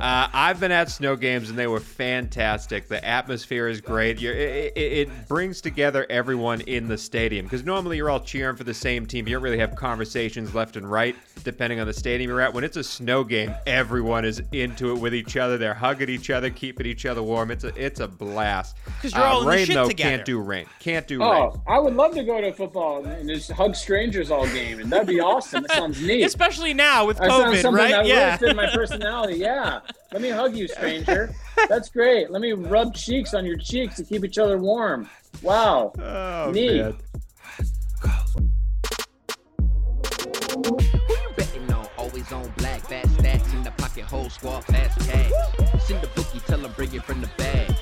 [0.00, 2.88] Uh, I've been at snow games and they were fantastic.
[2.88, 4.22] The atmosphere is great.
[4.22, 8.64] It, it, it, brings together everyone in the stadium because normally you're all cheering for
[8.64, 9.28] the same team.
[9.28, 12.52] You don't really have conversations left and right depending on the stadium you're at.
[12.54, 15.58] When it's a snow game, everyone is into it with each other.
[15.58, 17.50] They're hugging each other, keeping each other warm.
[17.50, 18.76] It's a it's a blast.
[18.84, 20.10] Because you're all uh, rain in the shit though together.
[20.16, 20.66] can't do rain.
[20.78, 21.28] Can't do rain.
[21.28, 21.60] Oh, rain.
[21.68, 25.06] I would love to go to football and just hug strangers all game, and that'd
[25.06, 25.62] be awesome.
[25.62, 26.22] That sounds neat.
[26.22, 27.90] Especially now with That sounds COVID, something right?
[27.90, 28.38] that Yeah.
[28.40, 29.36] really my personality.
[29.36, 29.80] Yeah.
[30.12, 31.34] Let me hug you, stranger.
[31.68, 32.30] That's great.
[32.30, 35.08] Let me rub cheeks on your cheeks to keep each other warm.
[35.42, 35.92] Wow.
[35.98, 36.82] Oh Neat.
[36.82, 36.96] man.
[40.54, 41.86] Who you betting on?
[41.96, 45.30] Always on black, fat stacks in the pocket, whole squad, fast cash.
[45.84, 47.74] Send the bookie, tell him bring it from the bag.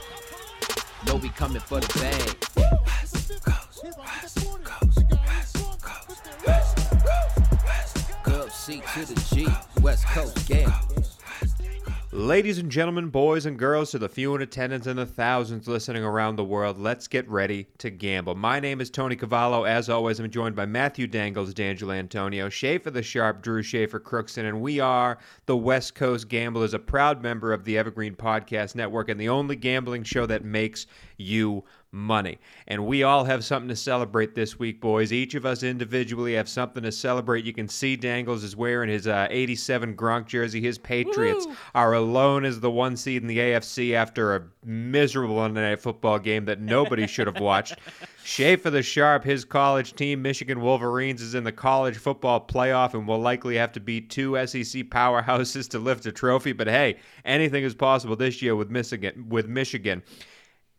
[1.07, 2.37] Know we coming for the bag.
[8.25, 9.49] Gov C to the G,
[9.81, 10.71] West Coast gang.
[12.19, 16.03] Ladies and gentlemen, boys and girls, to the few in attendance and the thousands listening
[16.03, 18.35] around the world, let's get ready to gamble.
[18.35, 19.63] My name is Tony Cavallo.
[19.63, 24.49] As always, I'm joined by Matthew Dangles, D'Angelo Antonio, Schaefer the Sharp, Drue Schaefer Crookson,
[24.49, 29.09] and we are the West Coast Gamblers, a proud member of the Evergreen Podcast Network
[29.09, 32.39] and the only gambling show that makes you money.
[32.67, 35.13] And we all have something to celebrate this week, boys.
[35.13, 37.45] Each of us individually have something to celebrate.
[37.45, 40.61] You can see Dangles is wearing his uh, 87 Gronk jersey.
[40.61, 45.63] His Patriots are alone as the one seed in the AFC after a miserable Monday
[45.63, 47.77] Night Football game that nobody should have watched.
[48.25, 53.09] Schaefer the Sharp, his college team, Michigan Wolverines, is in the college football playoff and
[53.09, 56.53] will likely have to beat two SEC powerhouses to lift a trophy.
[56.53, 59.31] But hey, anything is possible this year with Michigan.
[59.31, 60.03] With Michigan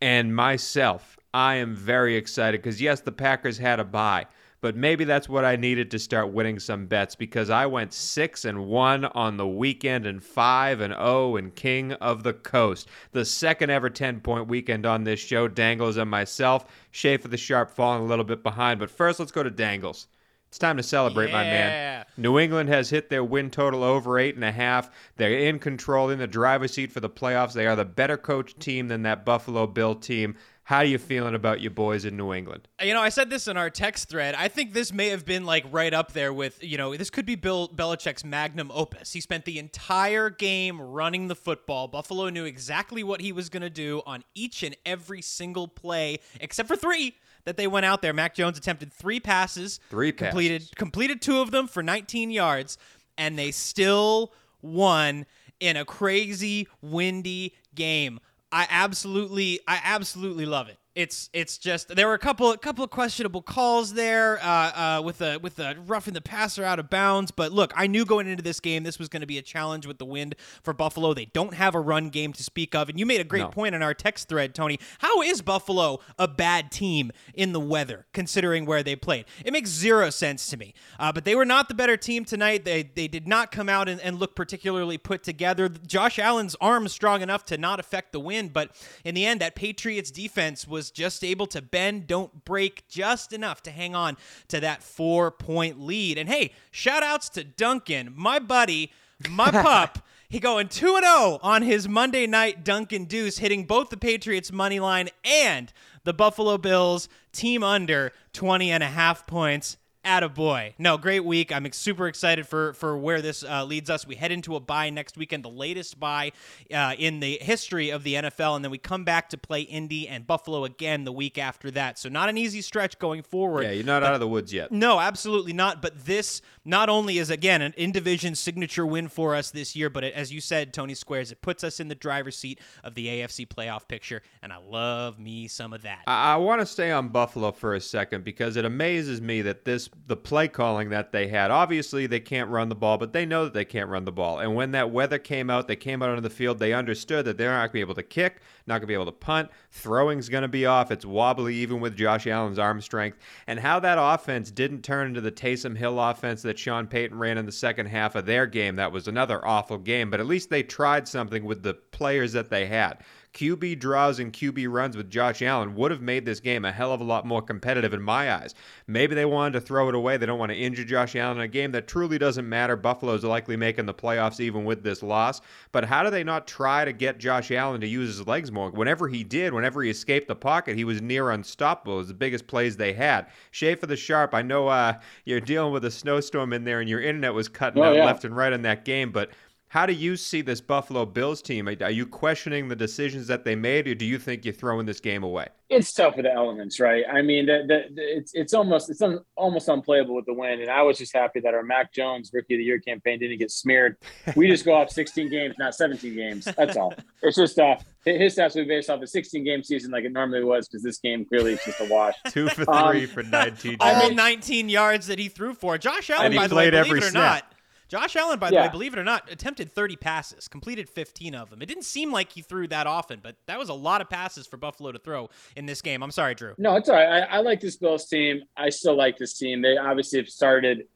[0.00, 4.26] and myself, I am very excited because yes, the Packers had a bye,
[4.60, 8.44] but maybe that's what I needed to start winning some bets because I went six
[8.44, 12.88] and one on the weekend and five and oh and king of the coast.
[13.12, 15.48] The second ever ten point weekend on this show.
[15.48, 19.42] Dangles and myself, Schaefer the Sharp falling a little bit behind, but first let's go
[19.42, 20.08] to Dangles.
[20.50, 22.04] It's time to celebrate, my man.
[22.16, 24.90] New England has hit their win total over eight and a half.
[25.16, 27.52] They're in control in the driver's seat for the playoffs.
[27.52, 30.34] They are the better coach team than that Buffalo Bill team.
[30.64, 32.66] How are you feeling about your boys in New England?
[32.82, 34.34] You know, I said this in our text thread.
[34.34, 37.26] I think this may have been like right up there with, you know, this could
[37.26, 39.12] be Bill Belichick's magnum opus.
[39.12, 41.86] He spent the entire game running the football.
[41.86, 46.18] Buffalo knew exactly what he was going to do on each and every single play,
[46.40, 47.14] except for three
[47.44, 48.12] that they went out there.
[48.12, 52.78] Mac Jones attempted three passes, Three completed completed two of them for 19 yards,
[53.16, 55.26] and they still won
[55.58, 58.20] in a crazy windy game.
[58.52, 60.78] I absolutely, I absolutely love it.
[61.00, 65.02] It's it's just there were a couple a couple of questionable calls there uh, uh,
[65.02, 67.30] with the with the roughing the passer out of bounds.
[67.30, 69.86] But look, I knew going into this game this was going to be a challenge
[69.86, 71.14] with the wind for Buffalo.
[71.14, 73.48] They don't have a run game to speak of, and you made a great No.
[73.48, 74.78] point in our text thread, Tony.
[74.98, 79.24] How is Buffalo a bad team in the weather, considering where they played?
[79.42, 80.74] It makes zero sense to me.
[80.98, 82.66] Uh, but they were not the better team tonight.
[82.66, 85.70] They they did not come out and, and look particularly put together.
[85.70, 89.40] Josh Allen's arm is strong enough to not affect the wind, but in the end,
[89.40, 94.16] that Patriots defense was just able to bend, don't break, just enough to hang on
[94.48, 96.18] to that four point lead.
[96.18, 98.92] And hey, shout outs to Duncan, my buddy,
[99.28, 100.06] my pup.
[100.28, 104.78] He going 2 0 on his Monday night Duncan Deuce, hitting both the Patriots money
[104.78, 105.72] line and
[106.04, 109.76] the Buffalo Bills team under 20 and a half points.
[110.04, 110.72] Attaboy.
[110.78, 111.52] No, great week.
[111.52, 114.06] I'm super excited for for where this uh, leads us.
[114.06, 116.32] We head into a bye next weekend, the latest bye
[116.72, 120.08] uh, in the history of the NFL, and then we come back to play Indy
[120.08, 121.98] and Buffalo again the week after that.
[121.98, 123.64] So not an easy stretch going forward.
[123.64, 124.72] Yeah, you're not out of the woods yet.
[124.72, 125.82] No, absolutely not.
[125.82, 129.90] But this not only is again an in division signature win for us this year,
[129.90, 132.94] but it, as you said, Tony Squares, it puts us in the driver's seat of
[132.94, 136.04] the AFC playoff picture, and I love me some of that.
[136.06, 139.66] I, I want to stay on Buffalo for a second because it amazes me that
[139.66, 141.52] this the play calling that they had.
[141.52, 144.40] Obviously, they can't run the ball, but they know that they can't run the ball.
[144.40, 146.58] And when that weather came out, they came out onto the field.
[146.58, 148.94] They understood that they're not going to be able to kick, not going to be
[148.94, 149.50] able to punt.
[149.70, 150.90] Throwing's going to be off.
[150.90, 153.18] It's wobbly even with Josh Allen's arm strength.
[153.46, 157.38] And how that offense didn't turn into the Taysom Hill offense that Sean Payton ran
[157.38, 158.74] in the second half of their game.
[158.74, 160.10] That was another awful game.
[160.10, 162.98] But at least they tried something with the players that they had.
[163.32, 166.92] QB draws and QB runs with Josh Allen would have made this game a hell
[166.92, 168.54] of a lot more competitive in my eyes.
[168.88, 170.16] Maybe they wanted to throw it away.
[170.16, 172.74] They don't want to injure Josh Allen in a game that truly doesn't matter.
[172.74, 175.40] Buffalo's likely making the playoffs even with this loss.
[175.70, 178.70] But how do they not try to get Josh Allen to use his legs more?
[178.70, 181.94] Whenever he did, whenever he escaped the pocket, he was near unstoppable.
[181.94, 183.26] It was the biggest plays they had.
[183.52, 184.94] Schaefer the Sharp, I know uh,
[185.24, 188.04] you're dealing with a snowstorm in there and your internet was cutting Oh, out yeah.
[188.04, 189.30] left and right in that game, but
[189.70, 191.68] how do you see this Buffalo Bills team?
[191.68, 194.98] Are you questioning the decisions that they made, or do you think you're throwing this
[194.98, 195.46] game away?
[195.68, 197.04] it's tough with the elements, right?
[197.08, 200.60] I mean, the, the, the, it's it's almost it's un, almost unplayable with the win.
[200.60, 203.38] And I was just happy that our Mac Jones Rookie of the Year campaign didn't
[203.38, 203.96] get smeared.
[204.34, 206.46] We just go off 16 games, not 17 games.
[206.56, 206.92] That's all.
[207.22, 210.10] It's just uh, his stats will be based off a 16 game season like it
[210.10, 212.16] normally was because this game clearly is just a wash.
[212.30, 213.76] Two for Um, three for 19.
[213.80, 215.78] All 19 yards that he threw for.
[215.78, 217.44] Josh Allen, And he by the way, played believe every it or snap.
[217.44, 217.54] not,
[217.90, 218.62] Josh Allen, by the Yeah.
[218.66, 221.60] way, believe it or not, attempted 30 passes, completed 15 of them.
[221.60, 224.46] It didn't seem like he threw that often, but that was a lot of passes
[224.46, 226.02] for Buffalo to throw in this game.
[226.02, 226.54] I'm sorry, Drue.
[226.56, 227.24] No, it's all right.
[227.24, 228.42] I, I like this Bills team.
[228.56, 229.60] I still like this team.
[229.60, 230.86] They obviously have started.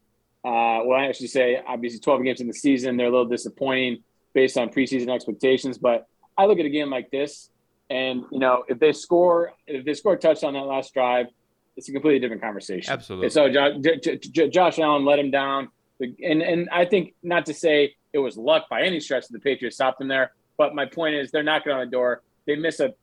[0.45, 2.95] Uh, well, I actually say obviously 12 games in the season.
[2.97, 4.03] They're a little disappointing
[4.33, 5.77] based on preseason expectations.
[5.77, 6.07] But
[6.37, 7.49] I look at a game like this,
[7.89, 11.27] and you know, if they score, if they score a touchdown that last drive,
[11.75, 12.93] it's a completely different conversation.
[12.93, 13.25] Absolutely.
[13.25, 15.69] And so Jo- J- J- J- Josh Allen let him down,
[15.99, 19.39] and and I think not to say it was luck by any stretch that the
[19.39, 22.21] Patriots stopped them there, but my point is they're knocking on the door.
[22.45, 22.93] They miss a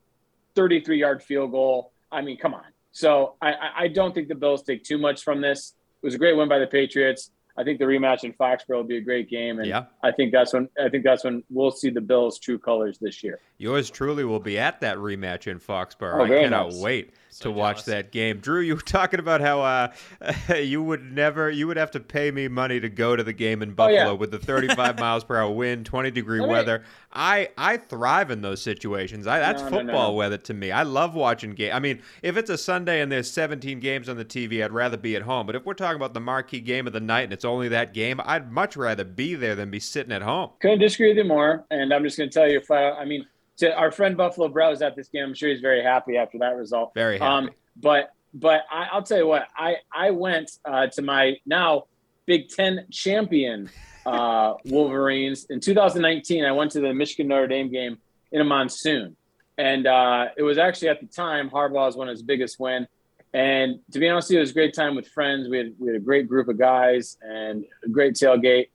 [0.55, 1.93] 33 yard field goal.
[2.11, 2.65] I mean, come on.
[2.93, 5.75] So I, I- I don't think the Bills take too much from this.
[6.03, 7.31] It was a great win by the Patriots.
[7.56, 9.84] I think the rematch in Foxborough will be a great game, and Yeah.
[10.02, 13.22] I think that's when I think that's when we'll see the Bills' true colors this
[13.22, 13.40] year.
[13.58, 16.20] Yours truly will be at that rematch in Foxborough.
[16.20, 16.81] Oh, I cannot nice.
[16.81, 18.38] wait So to watch that game.
[18.38, 19.93] Drue, you were talking about how uh,
[20.56, 23.62] you would never, you would have to pay me money to go to the game
[23.62, 24.10] in Oh, Buffalo yeah.
[24.12, 26.82] with the 35 miles per hour wind, 20 degree Let me- weather.
[27.12, 29.26] I I thrive in those situations.
[29.26, 30.14] I, that's No, no, football no.
[30.14, 30.70] weather to me.
[30.70, 31.75] I love watching games.
[31.75, 34.97] I mean, if it's a Sunday and there's 17 games on the TV, I'd rather
[34.97, 35.47] be at home.
[35.47, 37.94] But if we're talking about the marquee game of the night and it's only that
[37.94, 40.50] game, I'd much rather be there than be sitting at home.
[40.61, 41.64] Couldn't disagree with you more.
[41.70, 43.26] And I'm just going to tell you, if I, I mean,
[43.58, 45.25] to our friend Buffalo Brow was at this game.
[45.25, 46.93] I'm sure he's very happy after that result.
[46.94, 47.49] Very happy.
[47.49, 51.85] Um, but but I, I'll tell you what, I I went uh, to my now
[52.26, 53.69] Big Ten champion
[54.06, 56.44] uh, Wolverines in 2019.
[56.44, 57.99] I went to the Michigan Notre Dame game
[58.31, 59.16] in a monsoon,
[59.58, 62.87] and uh, it was actually at the time Harbaugh's one of his biggest win.
[63.34, 65.49] And to be honest, it was a great time with friends.
[65.49, 68.69] We had we had a great group of guys and a great tailgate.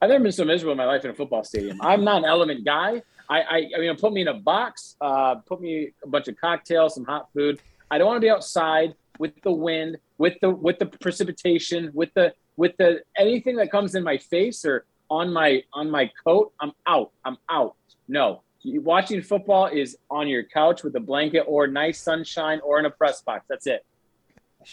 [0.00, 1.80] I've never been so miserable in my life in a football stadium.
[1.80, 3.02] I'm not an element guy.
[3.28, 6.36] I, I, I mean, put me in a box, uh, put me a bunch of
[6.40, 7.60] cocktails, some hot food.
[7.90, 12.12] I don't want to be outside with the wind, with the with the precipitation, with
[12.14, 16.52] the with the anything that comes in my face or on my on my coat.
[16.60, 17.12] I'm out.
[17.24, 17.76] I'm out.
[18.08, 22.86] No, watching football is on your couch with a blanket or nice sunshine or in
[22.86, 23.44] a press box.
[23.48, 23.84] That's it.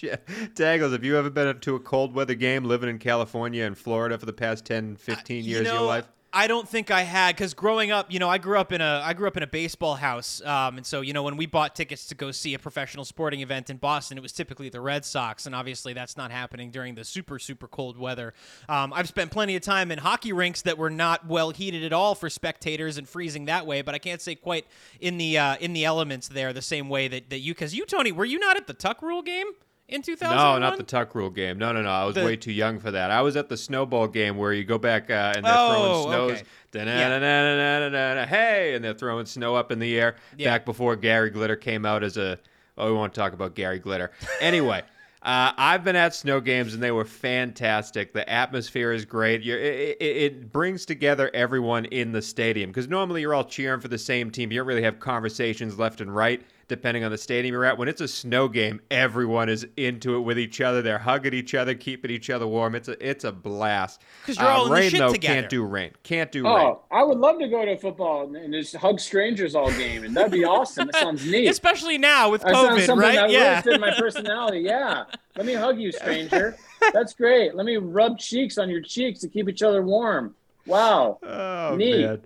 [0.04, 0.18] Yeah.
[0.54, 4.20] Dangles, have you ever been to a cold weather game living in California and Florida
[4.20, 6.08] for the past 10, 15 years you know, of your life?
[6.32, 9.02] I don't think I had because growing up, you know, I grew up in a
[9.04, 11.76] I grew up in a baseball house, um, and so you know when we bought
[11.76, 15.06] tickets to go see a professional sporting event in Boston, it was typically the Red
[15.06, 18.34] Sox, and obviously that's not happening during the super super cold weather.
[18.68, 21.94] Um, I've spent plenty of time in hockey rinks that were not well heated at
[21.94, 24.68] all for spectators and freezing that way, but I can't say quite
[25.00, 27.86] in the uh, in the elements there the same way that, that you because you
[27.86, 29.48] Tony were you not at the Tuck Rule game
[29.90, 30.36] in 2000?
[30.36, 31.58] No, not the Tuck Rule game.
[31.58, 31.90] No, no, no.
[31.90, 33.12] I was The- way too young for that.
[33.12, 36.08] I was at the snowball game where you go back uh, and they're Oh, throwing
[36.38, 36.44] snows.
[36.74, 38.26] okay.
[38.30, 40.16] Hey, and they're throwing snow up in the air.
[40.38, 40.52] Yeah.
[40.52, 42.40] Back before Gary Glitter came out as a.
[42.78, 44.12] Oh, we won't talk about Gary Glitter.
[44.42, 44.82] Anyway.
[45.22, 48.14] Uh, I've been at snow games and they were fantastic.
[48.14, 49.42] The atmosphere is great.
[49.44, 53.82] You're, it, it, it brings together everyone in the stadium because normally you're all cheering
[53.82, 54.50] for the same team.
[54.50, 57.78] You don't really have conversations left and right depending on the stadium you're at.
[57.78, 60.82] When it's a snow game, everyone is into it with each other.
[60.82, 62.76] They're hugging each other, keeping each other warm.
[62.76, 64.02] It's a it's a blast.
[64.26, 65.34] 'Cause you're uh, all in the rain shit though together.
[65.42, 65.92] can't do rain.
[66.04, 66.68] Can't do oh, rain.
[66.68, 70.06] Oh, I would love to go to football and, and just hug strangers all game,
[70.06, 70.88] and that'd be awesome.
[70.94, 71.48] That sounds neat.
[71.50, 73.16] especially now with That sounds COVID, something right?
[73.16, 73.50] that yeah.
[73.50, 74.60] really fit my personality.
[74.60, 75.04] Yeah.
[75.36, 76.56] Let me hug you, stranger.
[76.94, 77.56] That's great.
[77.56, 80.36] Let me rub cheeks on your cheeks to keep each other warm.
[80.70, 81.20] Wow.
[81.24, 82.06] Oh Neat.
[82.06, 82.22] man.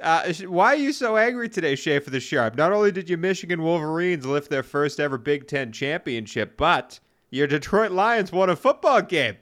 [0.00, 2.56] Uh, why are you so angry today, Schaefer the Sharp?
[2.56, 6.98] Not only did your Michigan Wolverines lift their first ever Big Ten championship, but
[7.30, 9.36] Your Detroit Lions won a football game.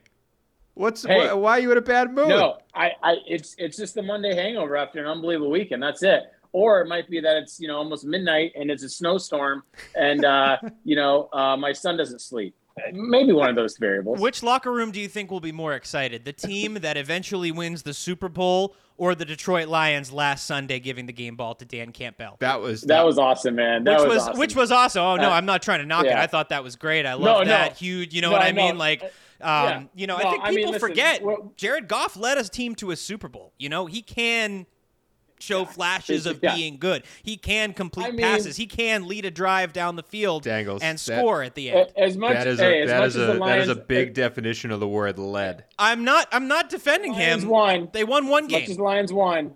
[0.74, 1.28] What's Hey.
[1.28, 2.28] wh- why are you in a bad mood?
[2.28, 5.82] No, I, I, it's it's just the Monday hangover after an unbelievable weekend.
[5.82, 6.24] That's it.
[6.52, 9.62] Or it might be that it's you know almost midnight and it's a snowstorm,
[9.94, 12.54] and uh, you know uh, my son doesn't sleep.
[12.92, 14.18] Maybe one of those variables.
[14.20, 16.24] Which locker room do you think will be more excited?
[16.24, 21.06] The team that eventually wins the Super Bowl or the Detroit Lions last Sunday giving
[21.06, 22.36] the game ball to Dan Campbell?
[22.40, 23.84] That was that was awesome, man.
[23.84, 24.38] That which was, was, awesome.
[24.40, 25.02] which was awesome.
[25.02, 26.12] Oh no, Uh, I'm not trying to knock it.
[26.12, 27.06] I thought that was great.
[27.06, 27.50] I love no.
[27.52, 27.76] that.
[27.76, 28.66] Huge, you know No, what I no.
[28.66, 28.78] mean?
[28.78, 29.82] Like um, yeah.
[29.94, 32.50] you know, No, I think I mean, people listen, forget we're- Jared Goff led his
[32.50, 33.52] team to a Super Bowl.
[33.58, 34.66] You know, he can
[35.38, 36.54] show flashes of yeah.
[36.54, 37.02] being good.
[37.22, 38.56] He can complete I mean- passes.
[38.56, 41.92] He can lead a drive down the field Dangles, and that- score at the end.
[41.96, 43.68] As much that is hey, a as that much is as a the Lions, is
[43.70, 45.64] a big definition of the word led.
[45.78, 47.48] I'm not I'm not defending Lions him.
[47.48, 47.88] won.
[47.92, 48.70] They won one As much game.
[48.70, 49.54] as the Lions won,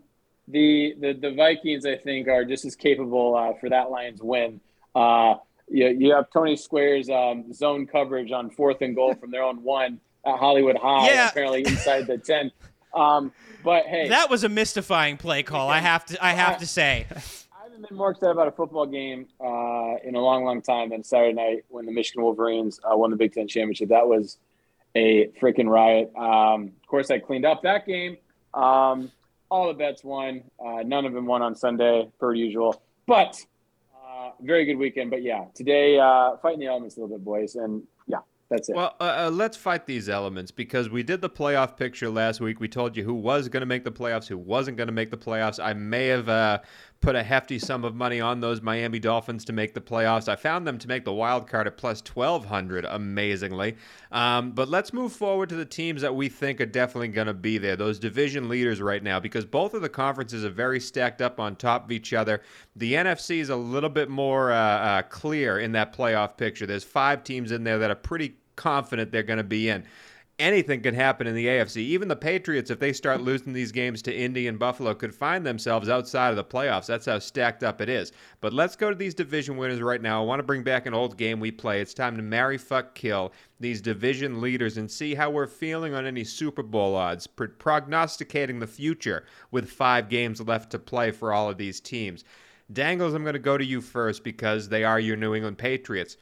[0.49, 4.61] the the, the Vikings I think are just as capable uh, for that Lions win.
[4.95, 5.35] Uh,
[5.69, 9.63] you, you have Tony Square's um, zone coverage on fourth and goal from their own
[9.63, 11.29] one at Hollywood High, Yeah.
[11.31, 12.53] apparently inside the ten.
[12.95, 13.33] Um,
[13.65, 15.69] but hey, That was a mystifying play call.
[15.69, 17.07] I have to I have to say.
[17.11, 20.91] I haven't been more excited about a football game uh, in a long, long time
[20.91, 23.89] than Saturday night when the Michigan Wolverines uh, won the Big Ten championship.
[23.89, 24.39] That was
[24.95, 26.13] a freaking riot.
[26.17, 28.17] Um, of course, I cleaned up that game.
[28.53, 29.11] Um,
[29.51, 30.43] all the bets won.
[30.65, 32.83] Uh, none of them won on Sunday, per usual.
[33.07, 33.45] But
[33.95, 35.11] uh, very good weekend.
[35.11, 37.55] But yeah, today uh, fighting the elements a little bit, boys.
[37.57, 37.83] And
[38.53, 38.77] that's it.
[38.77, 42.61] Well, uh, uh, let's fight these elements because we did the playoff picture last week.
[42.61, 45.11] We told you who was going to make the playoffs, who wasn't going to make
[45.11, 45.63] the playoffs.
[45.63, 46.59] I may have uh,
[47.01, 50.29] put a hefty sum of money on those Miami Dolphins to make the playoffs.
[50.29, 53.77] I found them to make the wild card at plus 1200, amazingly.
[54.13, 57.35] Um, but let's move forward to the teams that we think are definitely going to
[57.35, 61.21] be there, those division leaders right now, because both of the conferences are very stacked
[61.21, 62.43] up on top of each other.
[62.77, 66.67] The NFC is a little bit more uh, uh, clear in that playoff picture.
[66.67, 69.85] There's five teams in there that are pretty confident they're going to be in.
[70.39, 71.77] Anything could happen in the AFC.
[71.77, 73.27] Even the Patriots, if they start mm-hmm.
[73.27, 76.87] losing these games to Indy and Buffalo, could find themselves outside of the playoffs.
[76.87, 78.13] That's how stacked up it is.
[78.41, 80.23] But let's go to these division winners right now.
[80.23, 81.81] I want to bring back an old game we play.
[81.81, 86.07] It's time to marry, fuck, kill these division leaders and see how we're feeling on
[86.07, 91.33] any Super Bowl odds, pro- prognosticating the future with five games left to play for
[91.33, 92.25] all of these teams.
[92.73, 96.17] Dangles, I'm going to go to you first because they are your New England Patriots.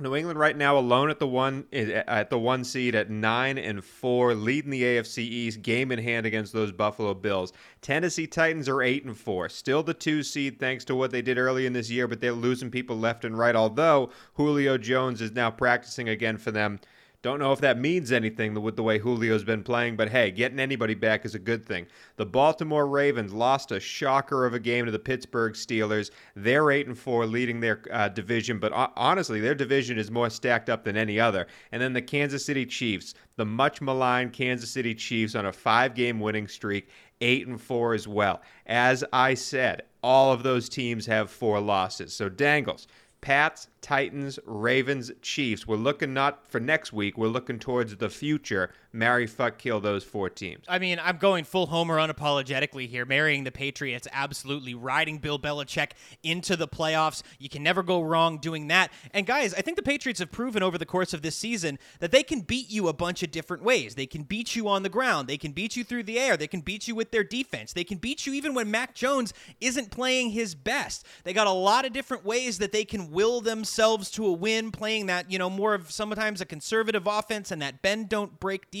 [0.00, 3.58] New England right now alone at the one eh, at the one seed at nine
[3.58, 7.52] and four, leading the AFC East, game in hand against those Buffalo Bills.
[7.82, 11.38] Tennessee Titans are eight and four, still the two seed thanks to what they did
[11.38, 13.56] early in this year, but they're losing people left and right.
[13.56, 16.80] Although Julio Jones is now practicing again for them.
[17.22, 20.58] Don't know if that means anything with the way Julio's been playing, but hey, getting
[20.58, 21.86] anybody back is a good thing.
[22.16, 26.10] The Baltimore Ravens lost a shocker of a game to the Pittsburgh Steelers.
[26.34, 30.30] They're eight and four, leading their uh, division, but ho- honestly, their division is more
[30.30, 31.46] stacked up than any other.
[31.72, 36.20] And then the Kansas City Chiefs, the much maligned Kansas City Chiefs, on a five-game
[36.20, 36.88] winning streak,
[37.20, 38.40] eight and four as well.
[38.64, 42.14] As I said, all of those teams have four losses.
[42.14, 42.86] So Dangles.
[43.20, 45.66] Pats, Titans, Ravens, Chiefs.
[45.66, 47.18] We're looking not for next week.
[47.18, 48.70] We're looking towards the future.
[48.92, 50.64] Marry, fuck, kill those four teams.
[50.66, 55.92] I mean, I'm going full homer unapologetically here, marrying the Patriots, absolutely riding Bill Belichick
[56.24, 57.22] into the playoffs.
[57.38, 58.90] You can never go wrong doing that.
[59.12, 62.10] And guys, I think the Patriots have proven over the course of this season that
[62.10, 63.94] they can beat you a bunch of different ways.
[63.94, 66.48] They can beat you on the ground, they can beat you through the air, they
[66.48, 69.92] can beat you with their defense, they can beat you even when Mac Jones isn't
[69.92, 71.06] playing his best.
[71.22, 74.72] They got a lot of different ways that they can will themselves to a win,
[74.72, 78.68] playing that, you know, more of sometimes a conservative offense and that bend don't break
[78.70, 78.79] defense.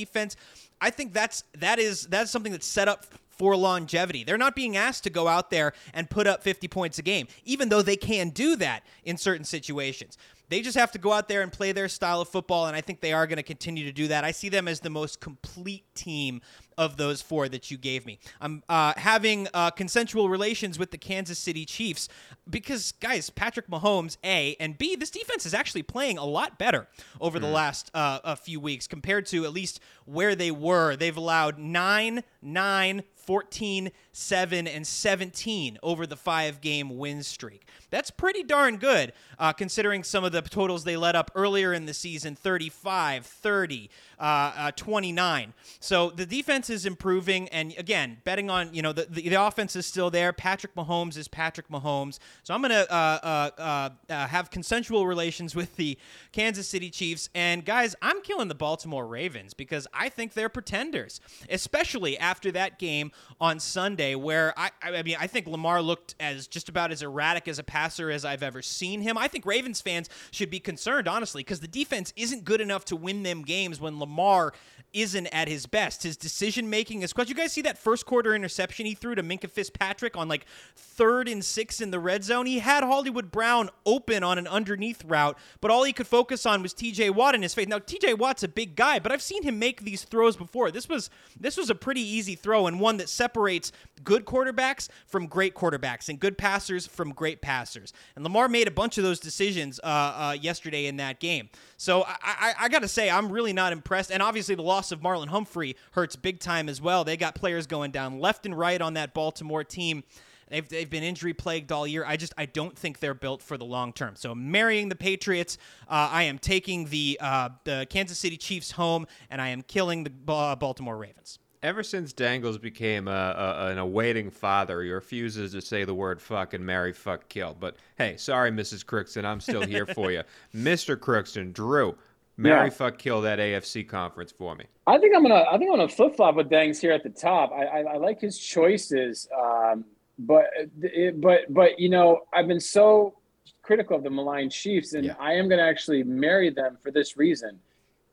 [0.80, 4.22] I think that's that is that's something that's set up for longevity.
[4.22, 7.26] They're not being asked to go out there and put up 50 points a game,
[7.46, 10.18] even though they can do that in certain situations.
[10.50, 12.80] They just have to go out there and play their style of football, and I
[12.80, 14.24] think they are going to continue to do that.
[14.24, 16.40] I see them as the most complete team
[16.76, 18.18] of those four that you gave me.
[18.40, 22.08] I'm uh, having uh, consensual relations with the Kansas City Chiefs
[22.48, 26.88] because, guys, Patrick Mahomes, A, and B, this defense is actually playing a lot better
[27.20, 30.96] over the last uh, a few weeks compared to at least where they were.
[30.96, 37.68] They've allowed 9, 9, 14, 7, and 17 over the five game win streak.
[37.90, 41.86] That's pretty darn good, uh, considering some of the totals they let up earlier in
[41.86, 43.90] the season 35, 30,
[44.20, 45.54] uh, uh, 29.
[45.80, 47.48] So the defense is improving.
[47.48, 50.32] And again, betting on, you know, the, the, the offense is still there.
[50.34, 52.18] Patrick Mahomes is Patrick Mahomes.
[52.42, 55.98] So I'm uh, uh, uh, have consensual relations with the
[56.32, 57.30] Kansas City Chiefs.
[57.34, 62.78] And guys, I'm killing the Baltimore Ravens because I think they're pretenders, especially after that
[62.78, 67.02] game on Sunday, where I, I mean, I think Lamar looked as just about as
[67.02, 69.16] erratic as a passer as I've ever seen him.
[69.16, 72.96] I think Ravens fans should be concerned, honestly, because the defense isn't good enough to
[72.96, 74.52] win them games when Lamar Lamar
[74.92, 76.02] isn't at his best.
[76.02, 77.36] His decision making is question.
[77.36, 81.28] You guys see that first quarter interception he threw to Minkah Fitzpatrick on like third
[81.28, 82.46] and six in the red zone?
[82.46, 86.62] He had Hollywood Brown open on an underneath route, but all he could focus on
[86.62, 87.68] was TJ Watt in his face.
[87.68, 90.70] Now TJ Watt's a big guy, but I've seen him make these throws before.
[90.70, 95.26] This was this was a pretty easy throw and one that separates good quarterbacks from
[95.26, 97.92] great quarterbacks and good passers from great passers.
[98.16, 101.50] And Lamar made a bunch of those decisions uh, uh, yesterday in that game.
[101.76, 104.10] So I, I, I got to say, I'm really not impressed.
[104.10, 107.04] And obviously, the loss of Marlon Humphrey hurts big time as well.
[107.04, 110.04] They got players going down left and right on that Baltimore team.
[110.48, 112.04] They've, they've been injury plagued all year.
[112.04, 114.16] I just I don't think they're built for the long term.
[114.16, 115.58] So marrying the Patriots,
[115.88, 120.04] uh, I am taking the uh, the Kansas City Chiefs home, and I am killing
[120.04, 121.38] the uh, Baltimore Ravens.
[121.62, 126.18] Ever since Dangles became a, a, an awaiting father, he refuses to say the word
[126.20, 127.54] fuck and marry, fuck, kill.
[127.58, 128.82] But hey, sorry, Mrs.
[128.82, 130.22] Crookston, I'm still here for you.
[130.54, 130.96] Mr.
[130.96, 131.94] Crookston, Drue,
[132.40, 132.70] marry, Yeah.
[132.70, 134.64] fuck, kill that AFC conference for me.
[134.86, 135.44] I think I'm gonna.
[135.50, 137.52] I think I'm gonna flip flop with Dangs here at the top.
[137.52, 139.84] I, I, I like his choices, um,
[140.18, 140.46] but
[140.82, 143.14] it, but but you know I've been so
[143.62, 145.14] critical of the maligned Chiefs, and Yeah.
[145.20, 147.58] I am gonna actually marry them for this reason.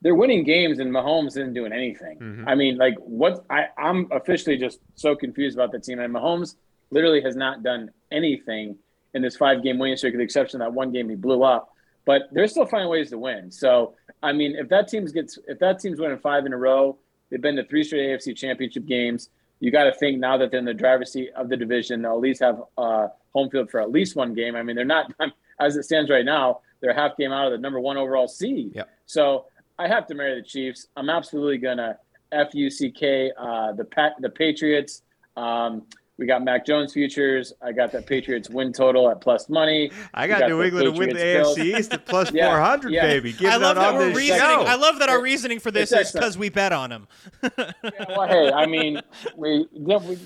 [0.01, 2.19] They're winning games, and Mahomes isn't doing anything.
[2.19, 2.43] Mhm.
[2.48, 3.46] I mean, like what?
[3.50, 6.55] I I'm officially just so confused about the team, and Mahomes
[6.91, 8.77] literally has not done anything
[9.13, 11.41] in this five game winning streak, with the exception of that one game he blew
[11.43, 11.69] up.
[12.08, 13.52] But they're still finding ways to win.
[13.52, 16.98] So I mean, if that team's gets if that team's winning five in a row,
[17.30, 19.30] they've been to three straight AFC Championship games.
[19.60, 22.14] You got to think now that they're in the driver's seat of the division, they'll
[22.14, 24.56] at least have uh, home field for at least one game.
[24.56, 25.12] I mean, they're not
[25.60, 26.62] as it stands right now.
[26.80, 28.72] They're half game out of the number one overall seed.
[28.76, 28.90] Yep.
[29.06, 29.46] So
[29.78, 30.88] I have to marry the Chiefs.
[30.96, 31.98] I'm absolutely gonna
[32.32, 35.02] f u c k uh, the pat the Patriots.
[35.36, 35.84] Um,
[36.17, 37.53] we got Mac Jones futures.
[37.62, 39.91] I got that Patriots win total at plus money.
[40.13, 42.50] I got, got New the England to win the Patriots AFC East at plus Yeah,
[42.50, 43.01] 400, yeah.
[43.05, 43.33] baby.
[43.33, 44.39] Give I love that that we're reasoning.
[44.39, 44.62] show.
[44.63, 47.07] I love that our reasoning for this It's is because we bet on them.
[47.43, 47.71] Yeah,
[48.09, 49.00] well, hey, I mean,
[49.36, 49.67] we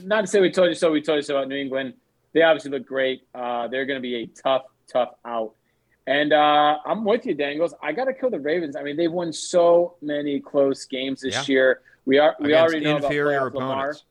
[0.04, 0.92] not to say we told you so.
[0.92, 1.94] We told you so about New England.
[2.34, 3.24] They obviously look great.
[3.36, 5.54] Uh, they're going to be a tough, tough out.
[6.08, 7.74] And uh, I'm with you, Dangles.
[7.84, 8.76] I got to kill the Ravens.
[8.78, 11.44] I mean, they've won so many close games this Yeah.
[11.54, 11.82] year.
[12.06, 14.04] We are we Against already know about inferior playoff opponents.
[14.06, 14.11] Yeah.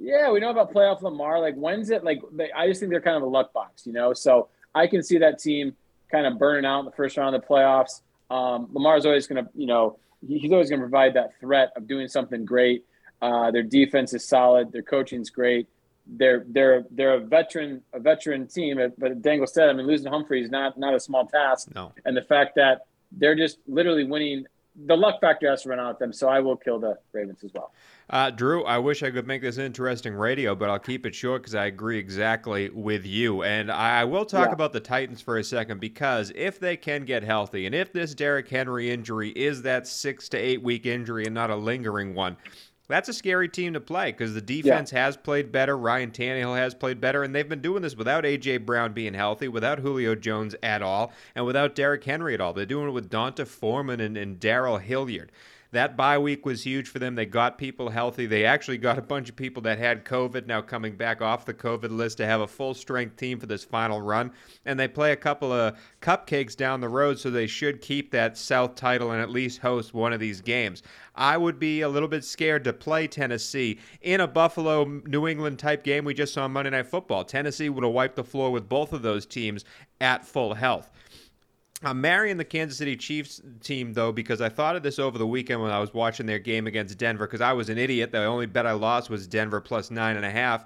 [0.00, 1.40] Yeah, we know about playoff Lamar.
[1.40, 2.04] Like, when's it?
[2.04, 4.12] Like, they, I just think they're kind of a luck box, you know.
[4.12, 5.74] So I can see that team
[6.10, 8.00] kind of burning out in the first round of the playoffs.
[8.30, 11.72] Um, Lamar's always going to, you know, he- he's always going to provide that threat
[11.76, 12.84] of doing something great.
[13.20, 14.70] Uh, their defense is solid.
[14.72, 15.66] Their coaching's great.
[16.10, 18.78] They're they're they're a veteran a veteran team.
[18.96, 21.68] But Dangle said, I mean, losing Humphrey is not not a small task.
[21.74, 21.92] No.
[22.06, 24.46] And the fact that they're just literally winning,
[24.86, 26.12] the luck factor has to run out of them.
[26.12, 27.72] So I will kill the Ravens as well.
[28.10, 31.42] Uh, Drue, I wish I could make this interesting radio, but I'll keep it short
[31.42, 33.42] because I agree exactly with you.
[33.42, 34.54] And I I will talk Yeah.
[34.54, 38.14] about the Titans for a second because if they can get healthy, and if this
[38.14, 42.36] Derrick Henry injury is that six to eight week injury and not a lingering one,
[42.88, 45.76] that's a scary team to play because the defense has played better.
[45.76, 48.58] Ryan Tannehill has played better, and they've been doing this without A.J.
[48.58, 52.54] Brown being healthy, without Julio Jones at all, and without Derrick Henry at all.
[52.54, 55.30] They're doing it with D'Onta Foreman and, and Daryl Hilliard.
[55.70, 57.14] That bye week was huge for them.
[57.14, 58.24] They got people healthy.
[58.24, 61.52] They actually got a bunch of people that had COVID now coming back off the
[61.52, 64.32] COVID list to have a full strength team for this final run.
[64.64, 68.38] And they play a couple of cupcakes down the road, so they should keep that
[68.38, 70.82] South title and at least host one of these games.
[71.14, 75.58] I would be a little bit scared to play Tennessee in a Buffalo New England
[75.58, 77.24] type game we just saw on Monday Night Football.
[77.24, 79.66] Tennessee would have wiped the floor with both of those teams
[80.00, 80.90] at full health.
[81.82, 85.26] I'm marrying the Kansas City Chiefs team though because I thought of this over the
[85.26, 88.10] weekend when I was watching their game against Denver because I was an idiot.
[88.10, 90.64] The only bet I lost was Denver plus nine and a half.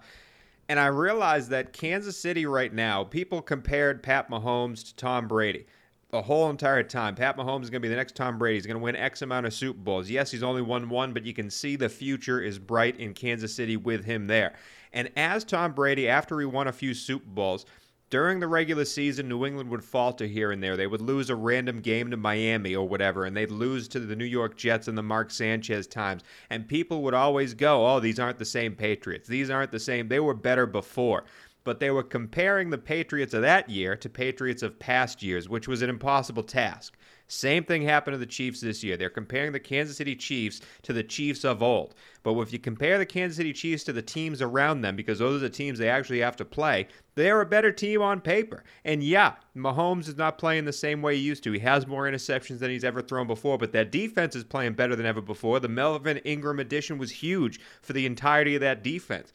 [0.68, 5.66] And I realized that Kansas City right now, people compared Pat Mahomes to Tom Brady
[6.12, 7.14] the whole entire time.
[7.14, 8.56] Pat Mahomes is going to be the next Tom Brady.
[8.56, 10.08] He's going to win X amount of Super Bowls.
[10.08, 13.54] Yes, he's only won one, but you can see the future is bright in Kansas
[13.54, 14.54] City with him there.
[14.92, 17.64] And as Tom Brady, after he won a few Super Bowls,
[18.12, 20.76] during the regular season, New England would falter here and there.
[20.76, 24.14] They would lose a random game to Miami or whatever, and they'd lose to the
[24.14, 26.22] New York Jets in the Mark Sanchez times.
[26.50, 29.26] And people would always go, oh, these aren't the same Patriots.
[29.26, 30.08] These aren't the same.
[30.08, 31.24] They were better before.
[31.64, 35.66] But they were comparing the Patriots of that year to Patriots of past years, which
[35.66, 36.98] was an impossible task.
[37.32, 38.98] Same thing happened to the Chiefs this year.
[38.98, 41.94] They're comparing the Kansas City Chiefs to the Chiefs of old.
[42.22, 45.36] But if you compare the Kansas City Chiefs to the teams around them, because those
[45.36, 48.64] are the teams they actually have to play, they're a better team on paper.
[48.84, 51.52] And yeah, Mahomes is not playing the same way he used to.
[51.52, 54.94] He has more interceptions than he's ever thrown before, but that defense is playing better
[54.94, 55.58] than ever before.
[55.58, 59.32] The Melvin Ingram addition was huge for the entirety of that defense.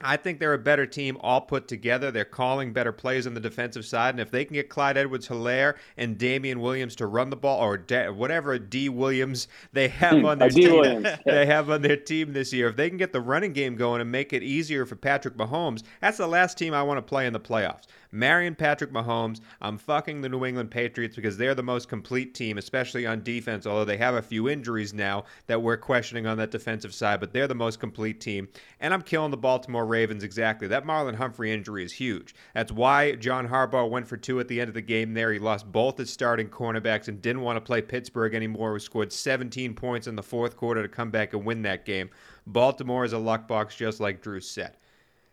[0.00, 2.10] I think they're a better team all put together.
[2.10, 4.10] They're calling better plays on the defensive side.
[4.14, 7.60] And if they can get Clyde Edwards Helaire and Damian Williams to run the ball,
[7.60, 11.08] or D- whatever D Williams they have hmm, on their team, Williams.
[11.24, 14.00] they have on their team this year, if they can get the running game going
[14.00, 17.26] and make it easier for Patrick Mahomes, that's the last team I want to play
[17.26, 17.84] in the playoffs.
[18.14, 22.58] Marion Patrick Mahomes, I'm fucking the New England Patriots because they're the most complete team,
[22.58, 26.52] especially on defense, although they have a few injuries now that we're questioning on that
[26.52, 28.48] defensive side, but they're the most complete team.
[28.78, 30.68] And I'm killing the Baltimore Ravens exactly.
[30.68, 32.36] That Marlon Humphrey injury is huge.
[32.54, 35.32] That's why John Harbaugh went for two at the end of the game there.
[35.32, 39.12] He lost both his starting cornerbacks and didn't want to play Pittsburgh anymore, who scored
[39.12, 42.10] 17 points in the fourth quarter to come back and win that game.
[42.46, 44.76] Baltimore is a luck box, just like Drue said.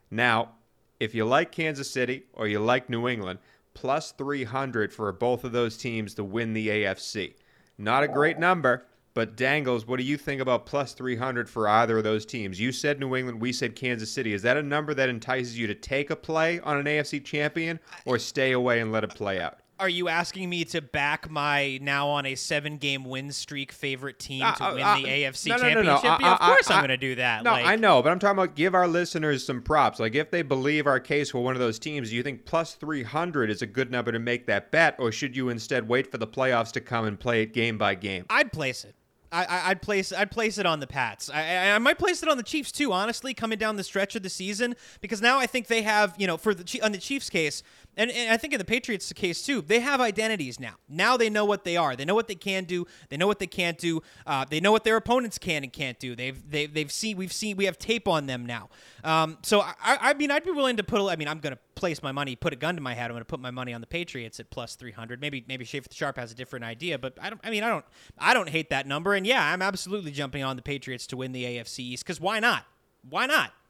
[0.10, 0.54] Now,
[1.02, 3.40] if you like Kansas City or you like New England,
[3.74, 7.34] plus 300 for both of those teams to win the AFC.
[7.80, 8.86] Not a great number,
[9.16, 12.60] but Dangles, what do you think about plus 300 for either of those teams?
[12.60, 14.32] You said New England, we said Kansas City.
[14.32, 17.80] Is that a number that entices you to take a play on an AFC champion
[18.06, 19.61] or stay away and let it play out?
[19.82, 24.20] Are you asking me to back my now on a seven game win streak favorite
[24.20, 25.94] team Uh, to uh, win uh, the AFC no, no, no, no.
[26.00, 26.22] championship?
[26.22, 27.44] Yeah, of I- course I, am going to do that.
[27.44, 30.00] No, like, I know, but I'm talking about give our listeners some props.
[30.00, 32.76] Like if they believe our case for one of those teams, do you think plus
[32.76, 36.20] 300 is a good number to make that bet, or should you instead wait for
[36.20, 38.26] the playoffs to come and play it game by game?
[38.30, 38.96] I'd place it.
[39.32, 41.30] I, I, I'd place I'd place it on the Pats.
[41.30, 42.91] I, I, I might place it on the Chiefs too.
[42.91, 46.28] Honestly, coming down the stretch of the season, because now I think they have you
[46.28, 47.63] know for the on the Chiefs case,
[47.97, 50.75] and, and I think in the Patriots case too, they have identities now.
[50.88, 51.95] Now they know what they are.
[51.95, 52.86] They know what they can do.
[53.10, 54.01] They know what they can't do.
[54.25, 56.15] Uh, they know what their opponents can and can't do.
[56.15, 58.69] They've they've they've seen we've seen we have tape on them now.
[59.04, 61.01] Um, so I, I mean I'd be willing to put.
[61.01, 63.12] a- I mean I'm gonna place my money, put a gun to my head.
[63.12, 65.19] I'm gonna put my money on the Patriots at plus 300.
[65.19, 67.41] Maybe maybe Schaefer the Sharp has a different idea, but I don't.
[67.43, 67.86] I mean I don't.
[68.17, 69.13] I don't hate that number.
[69.13, 72.39] And yeah, I'm absolutely jumping on the Patriots to win the AFC East because why
[72.39, 72.65] not?
[73.10, 73.51] Why not?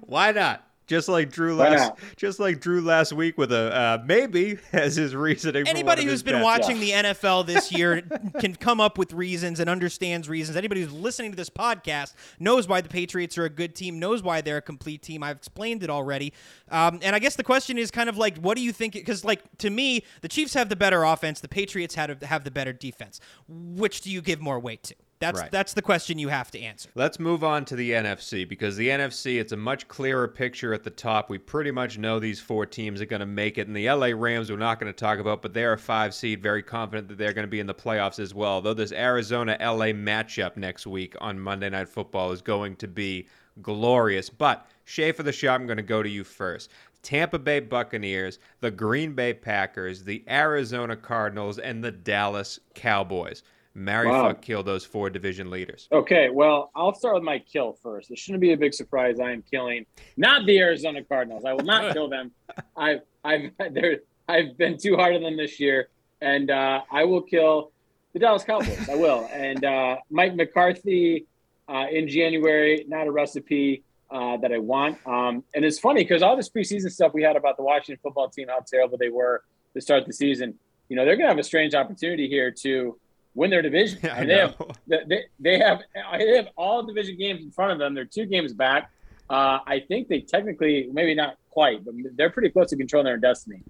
[0.00, 0.66] Why not?
[0.90, 5.14] Just like Drue last, just like Drue last week with a uh, maybe as his
[5.14, 5.68] reasoning.
[5.68, 6.44] Anybody of who's his been bets.
[6.44, 8.02] watching the NFL this year
[8.40, 10.56] can come up with reasons and understands reasons.
[10.56, 14.24] Anybody who's listening to this podcast knows why the Patriots are a good team, knows
[14.24, 15.22] why they're a complete team.
[15.22, 16.32] I've explained it already.
[16.72, 18.94] Um, and I guess the question is kind of like, what do you think?
[18.94, 22.50] Because, like, to me, the Chiefs have the better offense, the Patriots had have the
[22.50, 23.20] better defense.
[23.46, 24.96] Which do you give more weight to?
[25.20, 25.50] That's Right.
[25.50, 26.88] that's the question you have to answer.
[26.94, 30.82] Let's move on to the NFC because the NFC, it's a much clearer picture at
[30.82, 31.28] the top.
[31.28, 33.66] We pretty much know these four teams are going to make it.
[33.66, 36.42] And the LA Rams, we're not going to talk about, but they're a five seed,
[36.42, 38.62] very confident that they're going to be in the playoffs as well.
[38.62, 43.28] Though this Arizona LA matchup next week on Monday Night Football is going to be
[43.60, 44.30] glorious.
[44.30, 46.70] But Schaefer the Sharp, I'm going to go to you first.
[47.02, 53.42] Tampa Bay Buccaneers, the Green Bay Packers, the Arizona Cardinals, and the Dallas Cowboys.
[53.74, 54.28] Marry, Wow.
[54.28, 55.88] fuck, kill those four division leaders.
[55.92, 58.10] Okay, well, I'll start with my kill first.
[58.10, 59.20] It shouldn't be a big surprise.
[59.20, 61.44] I am killing not the Arizona Cardinals.
[61.44, 62.32] I will not kill them.
[62.76, 65.88] I've I've there I've been too hard on them this year,
[66.20, 67.70] and uh, I will kill
[68.12, 68.88] the Dallas Cowboys.
[68.88, 69.28] I will.
[69.32, 71.26] And uh, Mike McCarthy
[71.68, 74.98] uh, in January, not a recipe uh, that I want.
[75.06, 78.28] Um, and it's funny because all this preseason stuff we had about the Washington football
[78.28, 80.58] team, how terrible they were to start the season.
[80.88, 82.98] You know, they're going to have a strange opportunity here to
[83.34, 83.98] win their division.
[84.04, 84.54] And they have
[84.86, 85.80] they- they, have
[86.18, 87.94] they have all division games in front of them.
[87.94, 88.90] They're two games back.
[89.28, 93.16] Uh, I think they technically, maybe not quite, but they're pretty close to controlling their
[93.16, 93.62] destiny.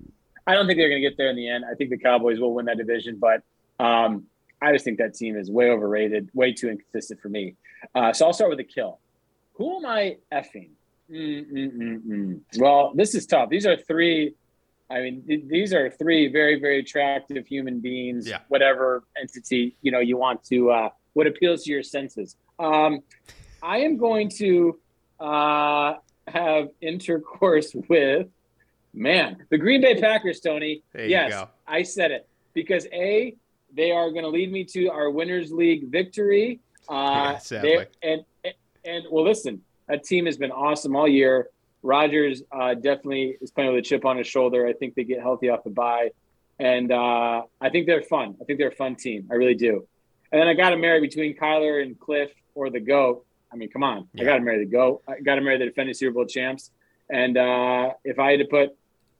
[0.46, 1.64] I don't think they're going to get there in the end.
[1.70, 3.42] I think the Cowboys will win that division, but
[3.78, 4.24] um,
[4.62, 7.56] I just think that team is way overrated, way too inconsistent for me.
[7.94, 9.00] Uh, so I'll start with the kill.
[9.54, 10.70] Who am I effing?
[11.10, 12.40] Mm-mm-mm-mm.
[12.58, 13.50] Well, this is tough.
[13.50, 14.34] These are three.
[14.90, 18.28] I mean, th- these are three very, very attractive human beings.
[18.28, 18.40] Yeah.
[18.48, 22.36] Whatever entity you know you want to, uh, what appeals to your senses.
[22.58, 23.00] Um,
[23.62, 24.78] I am going to
[25.20, 25.94] uh,
[26.26, 28.26] have intercourse with,
[28.92, 30.40] man, the Green Bay Packers.
[30.40, 30.82] Tony.
[30.92, 31.46] There yes.
[31.66, 33.36] I said it because a
[33.72, 36.60] they are going to lead me to our winners league victory.
[36.88, 41.48] Uh, Yeah, and, and and well, listen, that team has been awesome all year.
[41.82, 44.66] Rodgers uh, definitely is playing with a chip on his shoulder.
[44.66, 46.10] I think they get healthy off the bye,
[46.58, 48.36] and uh, I think they're fun.
[48.40, 49.28] I think they're a fun team.
[49.30, 49.86] I really do.
[50.32, 53.24] And then I got to marry between Kyler and Kliff or the goat.
[53.52, 54.22] I mean, come on, Yeah.
[54.22, 55.02] I got to marry the goat.
[55.08, 56.70] I got to marry the defending Super Bowl champs.
[57.08, 58.76] And uh, if I had to put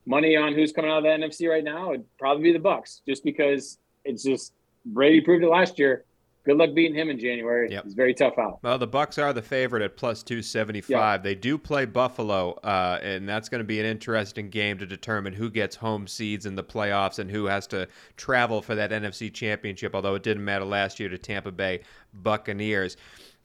[0.07, 3.03] money on who's coming out of the NFC right now, it'd probably be the Bucks,
[3.09, 4.53] just because it's just
[4.85, 6.05] Brady proved it last year.
[6.45, 7.71] Good luck beating him in January.
[7.71, 7.85] Yep.
[7.85, 8.61] It's very tough out.
[8.63, 11.23] Well, the Bucks are the favorite at plus two seventy five.
[11.23, 15.35] They do play Buffalo, uh, and that's going to be an interesting game to determine
[15.35, 19.33] who gets home seeds in the playoffs and who has to travel for that NFC
[19.33, 19.95] Championship.
[19.95, 21.81] Although it didn't matter last year to Tampa Bay
[22.15, 22.97] Buccaneers.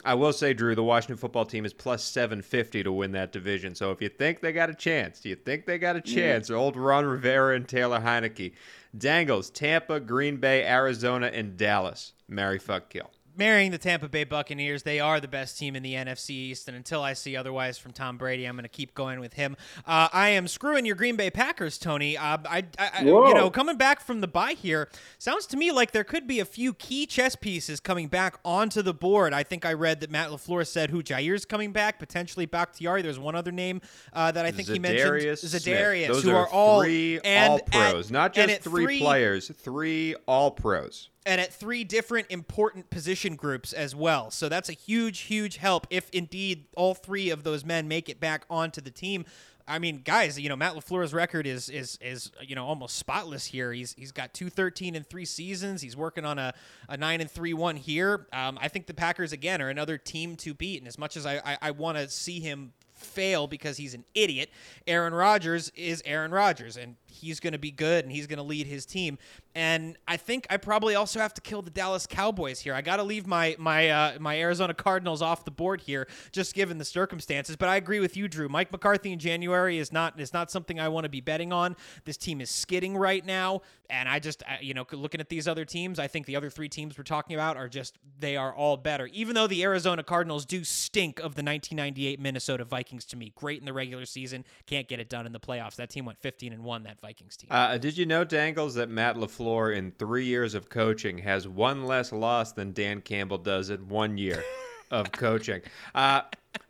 [0.04, 3.74] I will say, Drue, the Washington football team is plus 750 to win that division.
[3.74, 6.50] So if you think they got a chance, do you think they got a chance,
[6.50, 6.56] yeah.
[6.56, 8.54] old Ron Rivera and Taylor Heinicke.
[8.96, 12.14] Dangles, Tampa, Green Bay, Arizona, and Dallas.
[12.28, 14.84] Mary fuck kill marrying the Tampa Bay Buccaneers.
[14.84, 17.92] They are the best team in the NFC East, and until I see otherwise from
[17.92, 19.56] Tom Brady, I'm going to keep going with him.
[19.86, 22.18] Uh, I am screwing your Green Bay Packers, Tony.
[22.18, 25.92] Uh, I, I you know, coming back from the bye here, sounds to me like
[25.92, 29.34] there could be a few key chess pieces coming back onto the board.
[29.34, 33.02] I think I read that Matt LaFleur said who Jaire's coming back, potentially Bakhtiari.
[33.02, 33.82] There's one other name
[34.14, 37.60] uh, that I think Zadarius he mentioned, Zadarius, Those who are, are all three all
[37.60, 43.36] pros, not just three, three players, three all pros and at three different important position
[43.36, 44.30] groups as well.
[44.30, 48.20] So that's a huge, huge help if indeed all three of those men make it
[48.20, 49.26] back onto the team.
[49.68, 53.46] I mean, guys, you know Matt LaFleur's record is is is you know almost spotless
[53.46, 53.74] here.
[53.74, 55.82] He's he's got two thirteen and three seasons.
[55.82, 56.54] He's working on a,
[56.88, 58.28] a nine and three one here.
[58.32, 60.80] Um, I think the Packers again are another team to beat.
[60.80, 64.06] And as much as I I, I want to see him fail because he's an
[64.14, 64.50] idiot,
[64.86, 68.44] Aaron Rodgers is Aaron Rodgers, and he's going to be good and he's going to
[68.44, 69.18] lead his team.
[69.56, 72.74] And I think I probably also have to kill the Dallas Cowboys here.
[72.74, 76.54] I got to leave my my uh, my Arizona Cardinals off the board here, just
[76.54, 77.56] given the circumstances.
[77.56, 78.50] But I agree with you, Drue.
[78.50, 81.78] Mike McCarthy in January is not is not something I want to be betting on.
[82.04, 85.64] This team is skidding right now, and I just you know looking at these other
[85.64, 88.76] teams, I think the other three teams we're talking about are just they are all
[88.76, 89.08] better.
[89.14, 93.60] Even though the Arizona Cardinals do stink of the 1998 Minnesota Vikings to me, great
[93.60, 95.76] in the regular season, can't get it done in the playoffs.
[95.76, 96.84] That team went 15 and one.
[96.84, 97.48] That Vikings team.
[97.50, 101.86] Uh, did you know, Dangles, that Matt LaFleur in three years of coaching has one
[101.86, 104.44] less loss than Dan Campbell does in one year
[104.92, 105.62] of coaching?
[105.94, 106.22] Uh,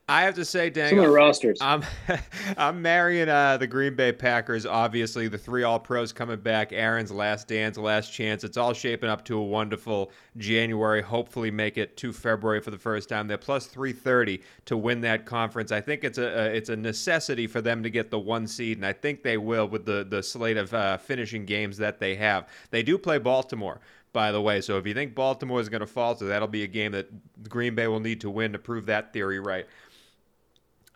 [0.08, 1.58] I have to say, dang, some of the rosters.
[1.62, 1.84] I'm
[2.58, 4.66] I'm marrying uh, the Green Bay Packers.
[4.66, 6.72] Obviously, the three All Pros coming back.
[6.72, 8.44] Aaron's last dance, last chance.
[8.44, 11.02] It's all shaping up to a wonderful January.
[11.02, 13.28] Hopefully, make it to February for the first time.
[13.28, 15.72] They're plus three thirty to win that conference.
[15.72, 18.78] I think it's a, a, it's a necessity for them to get the one seed,
[18.78, 22.14] and I think they will with the the slate of uh, finishing games that they
[22.14, 22.48] have.
[22.70, 23.82] They do play Baltimore
[24.16, 24.62] by the way.
[24.62, 27.76] So if you think Baltimore is going to falter, that'll be a game that Green
[27.76, 29.66] Bay will need to win to prove that theory right.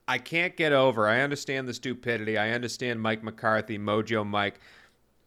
[0.07, 1.05] I can't get over.
[1.05, 2.37] I understand the stupidity.
[2.37, 4.61] I understand Mike McCarthy, Mojo Mike,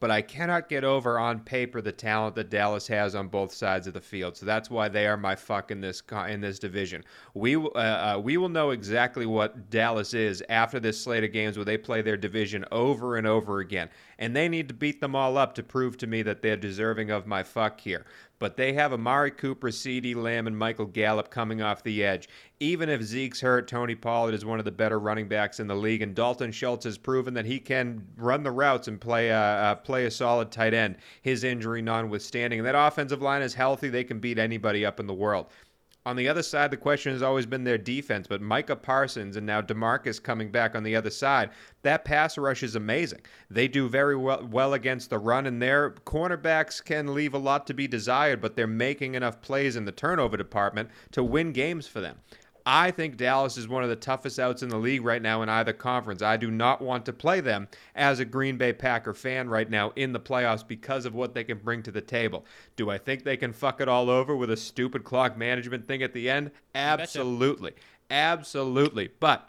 [0.03, 3.87] but I cannot get over on paper the talent that Dallas has on both sides
[3.87, 4.37] of the field.
[4.37, 7.05] So that's why they are my fuck in this in this division.
[7.35, 11.57] We uh, uh, we will know exactly what Dallas is after this slate of games
[11.57, 15.15] where they play their division over and over again, and they need to beat them
[15.15, 18.05] all up to prove to me that they're deserving of my fuck here
[18.43, 22.29] but they have Amari Cooper, CeeDee Lamb, and Michael Gallup coming off the edge.
[22.59, 25.77] Even if Zeke's hurt, Tony Pollard is one of the better running backs in the
[25.77, 29.39] league, and Dalton Schultz has proven that he can run the routes and play a,
[29.39, 32.59] uh, play a solid tight end, his injury notwithstanding.
[32.59, 33.89] And that offensive line is healthy.
[33.89, 35.47] They can beat anybody up in the world.
[36.05, 39.47] On the other side, the question has always been their defense, but Micah Parsons and
[39.47, 41.51] now Demarcus coming back on the other side,
[41.83, 43.21] that pass rush is amazing.
[43.49, 47.69] They do very well, well against the run, and their cornerbacks can leave a lot
[47.69, 51.87] to be desired, but they're making enough plays in the turnover department to win games
[51.87, 52.19] for them.
[52.64, 55.48] I think Dallas is one of the toughest outs in the league right now in
[55.48, 56.22] either conference.
[56.22, 59.92] I do not want to play them as a Green Bay Packer fan right now
[59.96, 62.44] in the playoffs because of what they can bring to the table.
[62.77, 66.03] Do I think they can fuck it all over with a stupid clock management thing
[66.03, 66.53] at the end?
[66.75, 67.72] Absolutely.
[68.11, 69.11] Absolutely.
[69.18, 69.48] But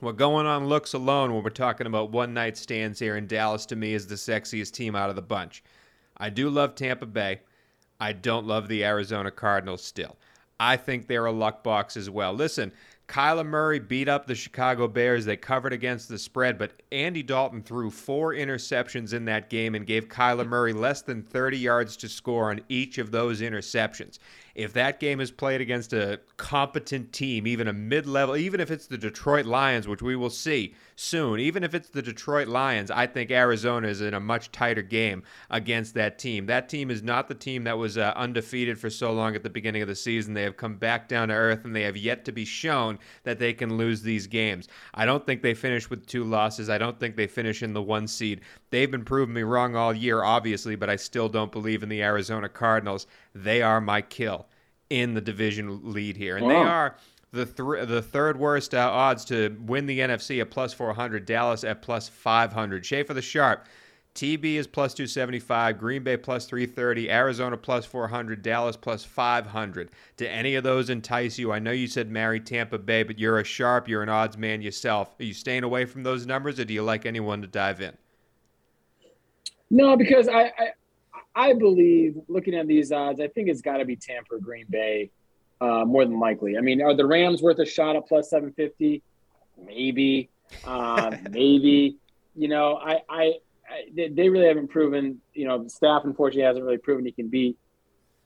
[0.00, 3.64] what going on looks alone when we're talking about one night stands here in Dallas
[3.66, 5.62] to me is the sexiest team out of the bunch.
[6.16, 7.40] I do love Tampa Bay.
[8.00, 10.16] I don't love the Arizona Cardinals still.
[10.58, 12.32] I think they're a luck box as well.
[12.32, 12.72] Listen,
[13.08, 15.24] Kyler Murray beat up the Chicago Bears.
[15.24, 19.86] They covered against the spread, but Andy Dalton threw four interceptions in that game and
[19.86, 24.18] gave Kyler Murray less than 30 yards to score on each of those interceptions
[24.54, 28.70] if that game is played against a competent team, even a mid level, even if
[28.70, 32.90] it's the Detroit Lions, which we will see soon, even if it's the Detroit Lions,
[32.90, 36.46] I think Arizona is in a much tighter game against that team.
[36.46, 39.50] That team is not the team that was uh, undefeated for so long at the
[39.50, 40.34] beginning of the season.
[40.34, 43.38] They have come back down to earth and they have yet to be shown that
[43.38, 44.68] they can lose these games.
[44.94, 46.70] I don't think they finish with two losses.
[46.70, 48.40] I don't think they finish in the one seed.
[48.70, 52.02] They've been proving me wrong all year, obviously, but I still don't believe in the
[52.02, 53.06] Arizona Cardinals.
[53.34, 54.46] They are my kill
[54.90, 56.52] in the division lead here, and wow.
[56.52, 56.96] they are
[57.34, 61.26] the th- the third worst uh, odds to win the NFC at plus 400.
[61.26, 62.86] Dallas at plus 500.
[62.86, 63.66] Schaefer the Sharp.
[64.14, 69.90] TB is plus 275, Green Bay plus 330, Arizona plus 400, Dallas plus 500.
[70.16, 71.50] Do any of those entice you?
[71.50, 74.62] I know you said marry Tampa Bay, but you're a sharp, you're an odds man
[74.62, 75.16] yourself.
[75.18, 77.96] Are you staying away from those numbers, or do you like anyone to dive in?
[79.68, 80.70] No, because I, I
[81.34, 85.10] I believe looking at these odds, I think it's got to be Tampa, Green Bay,
[85.60, 86.56] uh, more than likely.
[86.56, 89.02] I mean, are the Rams worth a shot at plus 750?
[89.64, 90.30] Maybe,
[90.66, 91.96] uh, maybe.
[92.36, 93.32] You know, I, I,
[93.68, 95.20] I, they really haven't proven.
[95.32, 97.56] You know, the staff unfortunately hasn't really proven he can beat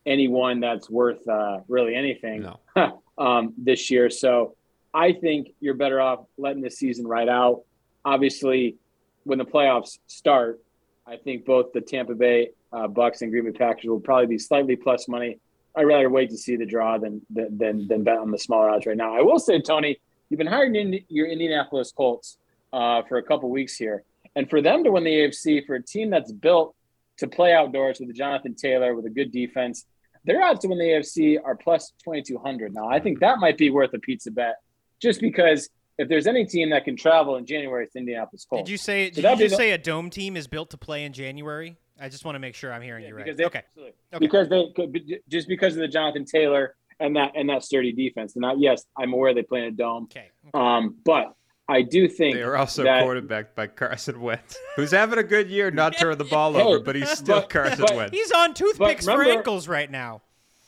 [0.06, 3.02] anyone that's worth uh, really anything No.
[3.18, 4.08] um, this year.
[4.08, 4.56] So
[4.94, 7.62] I think you're better off letting the season ride out.
[8.04, 8.76] Obviously,
[9.24, 10.60] when the playoffs start,
[11.06, 14.38] I think both the Tampa Bay uh, Bucks and Green Bay Packers will probably be
[14.38, 15.38] slightly plus money.
[15.76, 18.86] I'd rather wait to see the draw than than than bet on the smaller odds
[18.86, 19.16] right now.
[19.16, 22.38] I will say, Tony, you've been hiring in your Indianapolis Colts
[22.72, 24.02] uh, for a couple weeks here,
[24.34, 26.74] and for them to win the AFC for a team that's built
[27.18, 29.86] to play outdoors with a Jonathan Taylor with a good defense,
[30.24, 32.74] their odds to win the AFC are plus twenty two hundred.
[32.74, 34.56] Now, I think that might be worth a pizza bet,
[35.00, 38.64] just because if there's any team that can travel in January, it's Indianapolis Colts.
[38.64, 39.10] Did you say?
[39.10, 41.76] So Did you just the- say a dome team is built to play in January?
[42.00, 43.24] I just want to make sure I'm hearing you right.
[43.24, 43.62] because they, okay.
[43.78, 43.92] Okay.
[44.18, 48.36] because they could just because of the Jonathan Taylor and that and that sturdy defense.
[48.36, 50.04] And I, yes, I'm aware they play in a dome.
[50.04, 50.30] Okay.
[50.54, 51.34] Um, but
[51.68, 55.50] I do think They are also that, quarterbacked by Carson Wentz, who's having a good
[55.50, 58.16] year, not turning the ball Hey, over, but he's still but- Carson but- Wentz.
[58.16, 60.22] He's on toothpicks for ankles right now.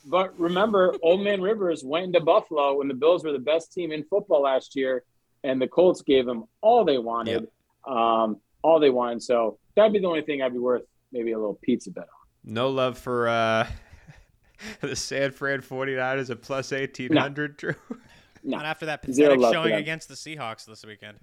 [0.04, 3.92] But remember, Old Man Rivers went into Buffalo when the Bills were the best team
[3.92, 5.04] in football last year,
[5.44, 7.48] and the Colts gave him all they wanted,
[7.86, 9.22] um, all they wanted.
[9.22, 12.52] So that'd be the only thing I'd be worth maybe a little pizza bet on.
[12.52, 13.66] No love for uh,
[14.80, 17.74] the San Fran 49ers at plus 1800, Drue.
[18.42, 18.56] No.
[18.56, 21.18] Not after that Zero pathetic showing against the Seahawks this weekend.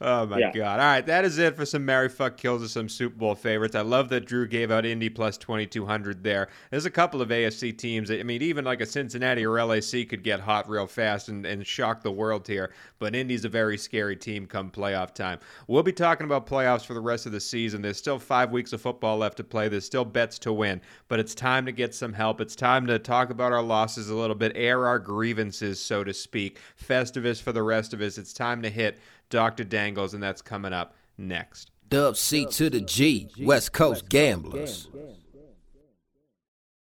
[0.00, 0.52] Oh my Yeah.
[0.52, 0.80] god!
[0.80, 3.74] All right, that is it for some Marry Fuck Kills of some Super Bowl favorites.
[3.74, 6.48] I love that Drue gave out Indy plus twenty two hundred there.
[6.70, 8.08] There's a couple of AFC teams.
[8.08, 11.44] That, I mean, even like a Cincinnati or LAC could get hot real fast and,
[11.44, 12.72] and shock the world here.
[12.98, 15.40] But Indy's a very scary team come playoff time.
[15.66, 17.82] We'll be talking about playoffs for the rest of the season.
[17.82, 19.68] There's still five weeks of football left to play.
[19.68, 20.80] There's still bets to win.
[21.08, 22.40] But it's time to get some help.
[22.40, 26.14] It's time to talk about our losses a little bit, air our grievances, so to
[26.14, 26.58] speak.
[26.82, 28.18] Festivus for the rest of us.
[28.18, 28.98] It's time to hit
[29.30, 29.64] Dr.
[29.64, 31.70] Dangles, and that's coming up next.
[31.88, 34.88] Dub C to the G, West Coast Gamblers.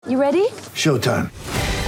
[0.06, 0.48] You ready?
[0.74, 1.30] Showtime.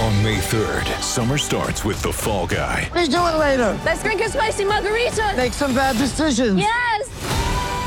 [0.01, 2.89] On May 3rd, summer starts with The Fall Guy.
[2.93, 3.79] Let's do it later.
[3.85, 5.33] Let's drink a spicy margarita.
[5.37, 6.59] Make some bad decisions.
[6.59, 7.04] Yes.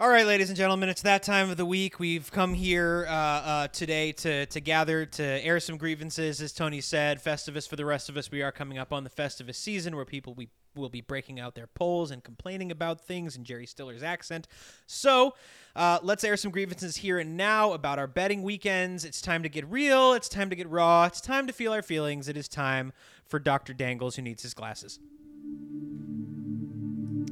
[0.00, 2.00] All right, ladies and gentlemen, it's that time of the week.
[2.00, 6.80] We've come here uh, uh, today to, to gather to air some grievances, as Tony
[6.80, 7.22] said.
[7.22, 8.30] Festivus for the rest of us.
[8.30, 11.54] We are coming up on the Festivus season where people we will be breaking out
[11.54, 14.48] their poles and complaining about things in Jerry Stiller's accent.
[14.86, 15.34] So
[15.76, 19.04] uh, let's air some grievances here and now about our betting weekends.
[19.04, 20.14] It's time to get real.
[20.14, 21.04] It's time to get raw.
[21.04, 22.26] It's time to feel our feelings.
[22.26, 22.94] It is time
[23.26, 23.74] for Dr.
[23.74, 24.98] Dangles, who needs his glasses.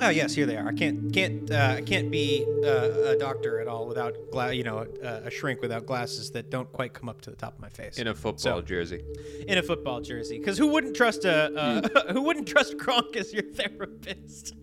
[0.00, 0.68] Oh yes, here they are.
[0.68, 2.68] I can't can't uh, I can't be uh,
[3.12, 6.70] a doctor at all without gla- you know a, a shrink without glasses that don't
[6.72, 9.02] quite come up to the top of my face In a football So- jersey.
[9.46, 10.38] in a football jersey.
[10.38, 14.54] Because who wouldn't trust a uh, who wouldn't trust Gronk as your therapist?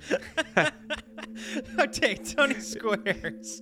[1.80, 3.62] okay, Tony Squares.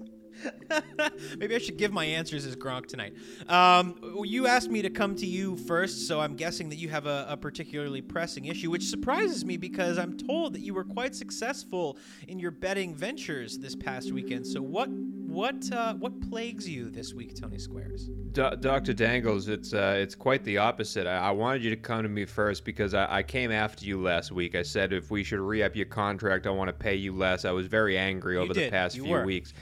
[1.37, 3.13] Maybe I should give my answers as Gronk tonight.
[3.47, 7.05] Um, you asked me to come to you first, so I'm guessing that you have
[7.05, 11.15] a, a particularly pressing issue, which surprises me because I'm told that you were quite
[11.15, 14.45] successful in your betting ventures this past weekend.
[14.45, 14.89] So what
[15.33, 18.09] what uh, what plagues you this week, Tony Squares?
[18.33, 18.93] Do- Dr.
[18.93, 21.07] Dangles, it's uh, it's quite the opposite.
[21.07, 23.99] I-, I wanted you to come to me first because I-, I came after you
[24.01, 24.53] last week.
[24.53, 27.45] I said if we should re-up your contract, I want to pay you less.
[27.45, 29.25] I was very angry over the past You few were.
[29.25, 29.53] weeks.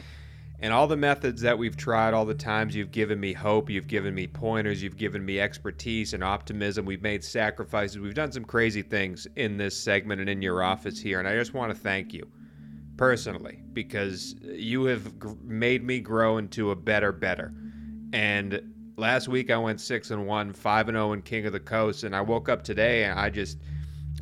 [0.62, 3.88] And all the methods that we've tried, all the times you've given me hope, you've
[3.88, 6.86] given me pointers, you've given me expertise and optimism.
[6.86, 7.98] We've made sacrifices.
[7.98, 11.18] We've done some crazy things in this segment and in your office here.
[11.18, 12.32] And I just want to thank you
[13.02, 15.12] personally because you have
[15.44, 17.52] made me grow into a better better
[18.14, 18.62] and
[18.96, 22.04] last week i went 6 and 1 5 and 0 in king of the coast
[22.04, 23.58] and i woke up today and i just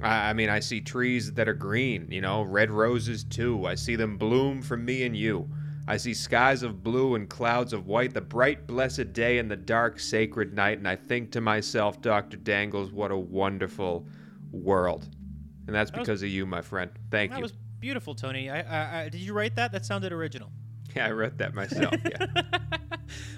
[0.01, 3.75] I, I mean i see trees that are green you know red roses too i
[3.75, 5.49] see them bloom for me and you
[5.89, 9.55] i see skies of blue and clouds of white the bright blessed day and the
[9.57, 14.05] dark sacred night and i think to myself dr dangles what a wonderful
[14.51, 15.09] world
[15.67, 18.49] and that's was- because of you my friend thank That you That was beautiful, Tony.
[18.49, 19.71] I, I, I did you write that?
[19.71, 20.51] That sounded original.
[20.95, 21.93] Yeah, I wrote that myself.
[22.03, 22.25] Yeah.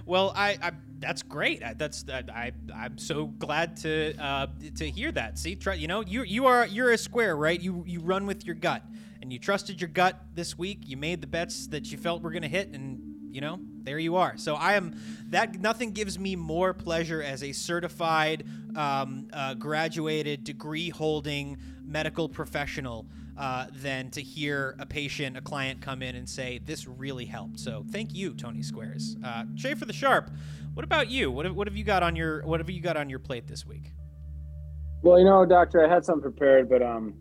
[0.05, 1.63] Well, I, I that's great.
[1.63, 4.47] I, that's I, I I'm so glad to uh,
[4.77, 5.37] to hear that.
[5.39, 7.59] See, try, you know, you you are you're a square, right?
[7.59, 8.83] You you run with your gut,
[9.21, 10.79] and you trusted your gut this week.
[10.85, 12.99] You made the bets that you felt were going to hit, and
[13.31, 14.37] you know, there you are.
[14.37, 14.95] So I am
[15.29, 15.59] that.
[15.59, 18.45] Nothing gives me more pleasure as a certified,
[18.75, 23.05] um, uh, graduated, degree-holding medical professional
[23.37, 27.59] uh, than to hear a patient, a client come in and say, "This really helped."
[27.59, 29.15] So thank you, Tony Squares.
[29.23, 29.45] Uh,
[29.77, 30.29] for the sharp.
[30.73, 31.31] What about you?
[31.31, 33.47] What have, what have you got on your What have you got on your plate
[33.47, 33.93] this week?
[35.03, 37.15] Well, you know, doctor, I had something prepared, but um,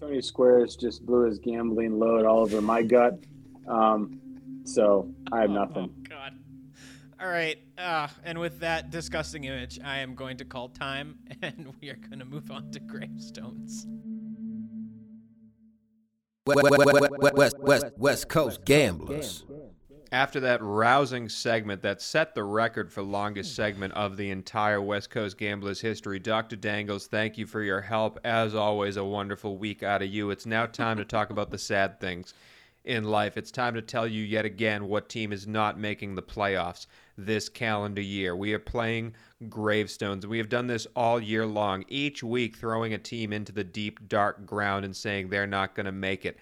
[0.00, 3.18] Tony Squares just blew his gambling load all over my gut.
[3.66, 4.20] Um,
[4.64, 5.90] so I have nothing.
[5.92, 6.38] Oh, God.
[7.20, 7.58] All right.
[7.76, 11.96] Uh, and with that disgusting image, I am going to call time, and we are
[11.96, 13.86] going to move on to gravestones.
[16.46, 19.44] West, West, West, West, West Coast Gamblers.
[20.10, 23.56] After that rousing segment that set the record for longest hmm.
[23.56, 26.56] segment of the entire West Coast Gamblers history, Dr.
[26.56, 28.18] Dangles, thank you for your help.
[28.24, 30.30] As always, a wonderful week out of you.
[30.30, 32.32] It's now time to talk about the sad things
[32.84, 33.36] in life.
[33.36, 36.86] It's time to tell you yet again what team is not making the playoffs
[37.18, 38.34] this calendar year.
[38.34, 39.14] We are playing
[39.50, 40.26] gravestones.
[40.26, 44.08] We have done this all year long, each week throwing a team into the deep,
[44.08, 46.38] dark ground and saying they're not going to make it.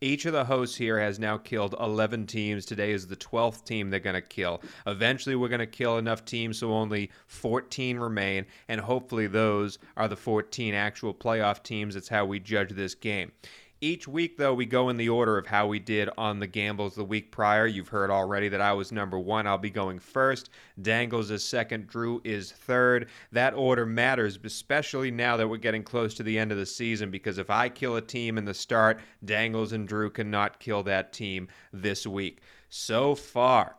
[0.00, 2.64] Each of the hosts here has now killed 11 teams.
[2.64, 4.62] Today is the 12th team they're going to kill.
[4.86, 10.06] Eventually, we're going to kill enough teams so only 14 remain, and hopefully, those are
[10.06, 11.94] the 14 actual playoff teams.
[11.94, 13.32] That's how we judge this game.
[13.80, 16.96] Each week, though, we go in the order of how we did on the gambles
[16.96, 17.64] the week prior.
[17.64, 19.46] You've heard already that I was number one.
[19.46, 20.50] I'll be going first.
[20.82, 21.86] Dangles is second.
[21.86, 23.08] Drue is third.
[23.30, 27.12] That order matters, especially now that we're getting close to the end of the season,
[27.12, 31.12] because if I kill a team in the start, Dangles and Drue cannot kill that
[31.12, 32.40] team this week.
[32.70, 33.76] So far,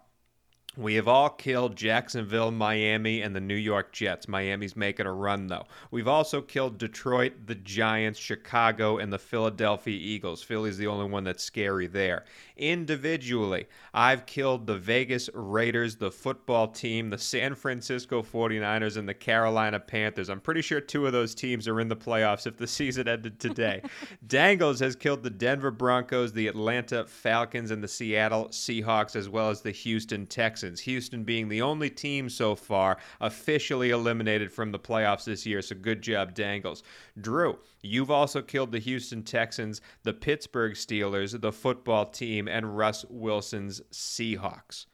[0.80, 4.30] we have all killed Jacksonville, Miami, and the New York Jets.
[4.30, 5.66] Miami's making a run, though.
[5.92, 10.42] We've also killed Detroit, the Giants, Chicago, and the Philadelphia Eagles.
[10.42, 12.24] Philly's the only one that's scary there.
[12.56, 19.14] Individually, I've killed the Vegas Raiders, the football team, the San Francisco 49ers, and the
[19.14, 20.30] Carolina Panthers.
[20.30, 23.38] I'm pretty sure two of those teams are in the playoffs if the season ended
[23.38, 23.82] today.
[24.28, 29.50] Dangles has killed the Denver Broncos, the Atlanta Falcons, and the Seattle Seahawks, as well
[29.50, 30.69] as the Houston Texans.
[30.78, 35.62] Houston being the only team so far officially eliminated from the playoffs this year.
[35.62, 36.84] So good job, Dangles.
[37.20, 43.06] Drue, you've also killed the Houston Texans, the Pittsburgh Steelers, the football team, and Russ
[43.10, 44.86] Wilson's Seahawks.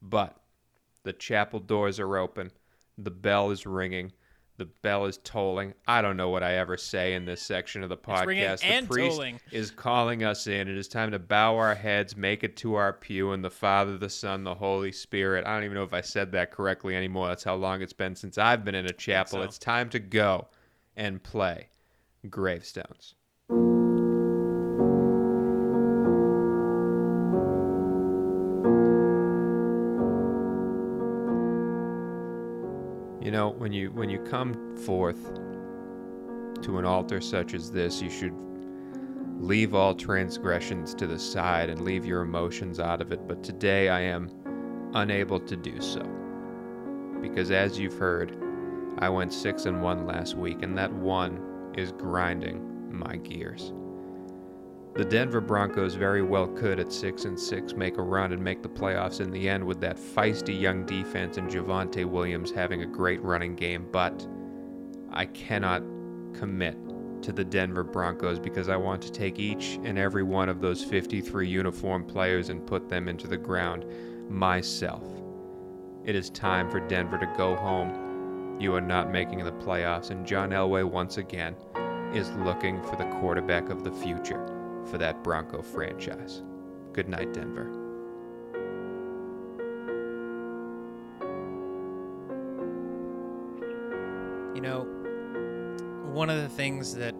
[0.00, 0.36] But
[1.02, 2.52] the chapel doors are open.
[2.96, 4.12] The bell is ringing.
[4.56, 5.74] The bell is tolling.
[5.88, 8.60] I don't know what I ever say in this section of the podcast.
[8.60, 9.40] the priest tolling.
[9.50, 10.68] is calling us in.
[10.68, 13.98] It is time to bow our heads, make it to our pew, and the Father,
[13.98, 15.44] the Son, the Holy Spirit.
[15.44, 17.26] I don't even know if I said that correctly anymore.
[17.28, 19.40] That's how long it's been since I've been in a chapel.
[19.40, 19.42] so.
[19.42, 20.46] It's time to go
[20.96, 21.68] and play
[22.30, 23.16] gravestones.
[33.34, 35.34] Know, when you when you come forth
[36.62, 38.32] to an altar such as this, you should
[39.40, 43.26] leave all transgressions to the side and leave your emotions out of it.
[43.26, 44.30] But today I am
[44.94, 46.02] unable to do so.
[47.20, 48.36] Because as you've heard,
[48.98, 53.72] I went 6 and 1 last week and that one is grinding my gears.
[54.94, 58.62] The Denver Broncos very well could at 6 and 6 make a run and make
[58.62, 62.86] the playoffs in the end with that feisty young defense and Javonte Williams having a
[62.86, 64.24] great running game, but
[65.10, 65.82] I cannot
[66.32, 66.76] commit
[67.22, 70.84] to the Denver Broncos because I want to take each and every one of those
[70.84, 73.84] 53 uniform players and put them into the ground
[74.30, 75.02] myself.
[76.04, 78.60] It is time for Denver to go home.
[78.60, 81.56] You are not making the playoffs, and John Elway once again
[82.12, 84.53] is looking for the quarterback of the future
[84.86, 86.42] for that Bronco franchise.
[86.92, 87.70] Good night, Denver.
[94.54, 94.84] You know,
[96.12, 97.14] one of the things that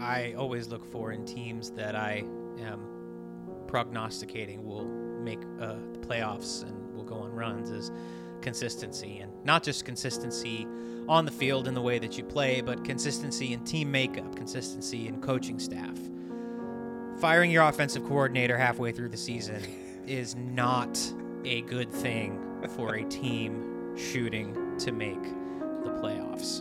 [0.00, 2.24] I always look for in teams that I
[2.60, 2.80] am
[3.66, 7.92] prognosticating will make uh, the playoffs and will go on runs is
[8.40, 9.18] consistency.
[9.18, 10.66] And not just consistency
[11.08, 15.06] on the field in the way that you play, but consistency in team makeup, consistency
[15.06, 15.98] in coaching staff.
[17.18, 19.60] Firing your offensive coordinator halfway through the season
[20.06, 20.96] is not
[21.44, 22.40] a good thing
[22.76, 26.60] for a team shooting to make the playoffs.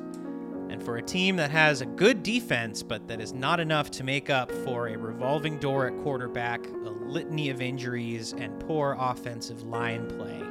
[0.71, 4.03] And for a team that has a good defense, but that is not enough to
[4.03, 9.61] make up for a revolving door at quarterback, a litany of injuries, and poor offensive
[9.61, 10.41] line play,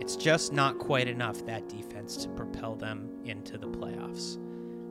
[0.00, 4.38] it's just not quite enough, that defense, to propel them into the playoffs.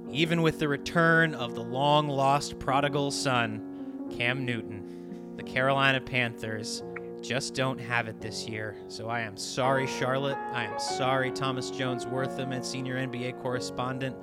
[0.09, 3.72] Even with the return of the long lost prodigal son,
[4.11, 6.83] Cam Newton, the Carolina Panthers
[7.21, 8.75] just don't have it this year.
[8.89, 10.37] So I am sorry, Charlotte.
[10.51, 14.15] I am sorry, Thomas Jones Wortham and senior NBA correspondent.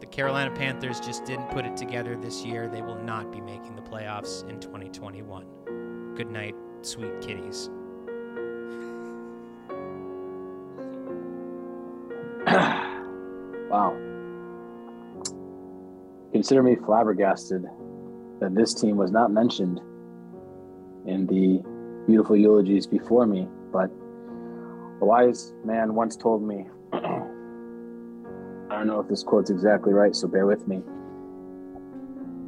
[0.00, 2.68] The Carolina Panthers just didn't put it together this year.
[2.68, 6.14] They will not be making the playoffs in 2021.
[6.14, 7.70] Good night, sweet kitties.
[13.70, 13.96] wow.
[16.32, 17.66] Consider me flabbergasted
[18.42, 19.80] that this team was not mentioned
[21.06, 21.62] in the
[22.08, 23.88] beautiful eulogies before me, but
[25.00, 26.98] a wise man once told me, I
[28.68, 30.82] don't know if this quote's exactly right, so bear with me.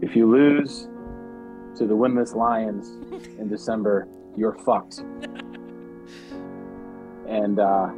[0.02, 0.88] If you lose
[1.76, 2.88] to the winless Lions
[3.38, 4.98] in December, you're fucked.
[7.28, 7.90] and uh,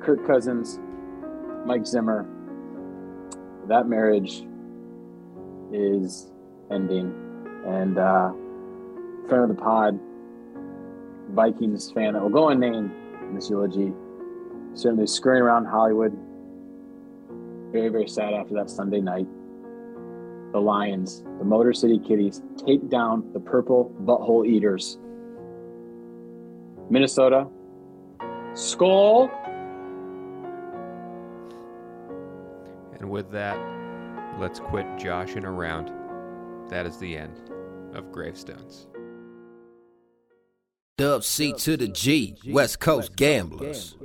[0.00, 0.78] Kirk Cousins,
[1.66, 2.28] Mike Zimmer,
[3.66, 4.44] that marriage
[5.72, 6.30] is
[6.70, 7.14] ending.
[7.66, 8.32] And uh,
[9.28, 9.98] friend of the pod,
[11.30, 12.90] Vikings fan that will go unnamed
[13.22, 13.92] in this eulogy,
[14.74, 16.16] certainly scurrying around Hollywood.
[17.72, 19.26] Very, very sad after that Sunday night.
[20.52, 24.96] The Lions, the Motor City Kitties, take down the purple butthole eaters.
[26.88, 27.46] Minnesota,
[28.54, 29.30] skull.
[32.98, 33.58] And with that,
[34.40, 35.92] let's quit joshing around.
[36.68, 37.40] That is the end
[37.94, 38.88] of Gravestones.
[40.98, 43.96] Dub C to the G, West Coast Gamblers.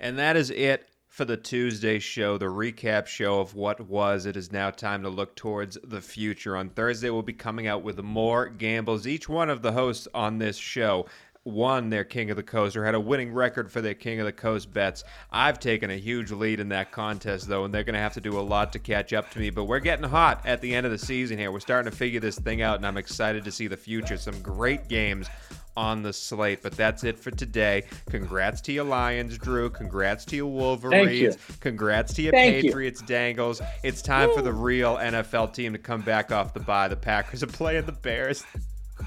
[0.00, 4.24] And that is it for the Tuesday show, the recap show of what was.
[4.24, 6.56] It is now time to look towards the future.
[6.56, 9.06] On Thursday, we'll be coming out with more gambles.
[9.06, 11.06] Each one of the hosts on this show
[11.44, 14.26] won their King of the Coast or had a winning record for their King of
[14.26, 15.02] the Coast bets.
[15.30, 18.20] I've taken a huge lead in that contest, though, and they're going to have to
[18.20, 19.50] do a lot to catch up to me.
[19.50, 21.50] But we're getting hot at the end of the season here.
[21.50, 24.16] We're starting to figure this thing out, and I'm excited to see the future.
[24.16, 25.28] Some great games
[25.76, 26.62] on the slate.
[26.62, 27.84] But that's it for today.
[28.10, 29.70] Congrats to your Lions, Drue.
[29.70, 31.34] Congrats to your Wolverines.
[31.36, 31.54] Thank you.
[31.60, 32.70] Congrats to your Thank you.
[32.70, 33.60] Patriots, Dangles.
[33.82, 36.88] It's time for the real NFL team to come back off the bye.
[36.88, 38.44] The Packers are playing the Bears.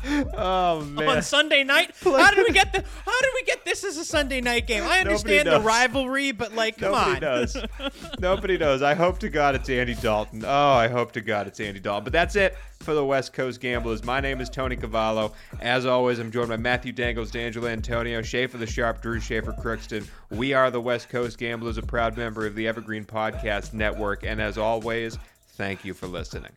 [0.37, 1.07] Oh man!
[1.07, 1.91] on Sunday night.
[2.03, 2.83] How did we get the?
[3.05, 4.83] How did we get this as a Sunday night game?
[4.83, 7.13] I understand the rivalry, but like, come on.
[7.13, 7.31] Nobody on.
[7.31, 7.57] knows.
[8.19, 8.81] Nobody knows.
[8.81, 10.43] I hope to God it's Andy Dalton.
[10.45, 12.03] Oh, I hope to God it's Andy Dalton.
[12.03, 14.03] But that's it for the West Coast Gamblers.
[14.03, 15.33] My name is Tony Cavallo.
[15.61, 20.07] As always, I'm joined by Matthew Dangles, D'Angelo Antonio, Schaefer the Sharp, Drue Schaefer Crookston.
[20.29, 24.23] We are the West Coast Gamblers, a proud member of the Evergreen Podcast Network.
[24.23, 25.17] And as always,
[25.53, 26.51] thank you for listening.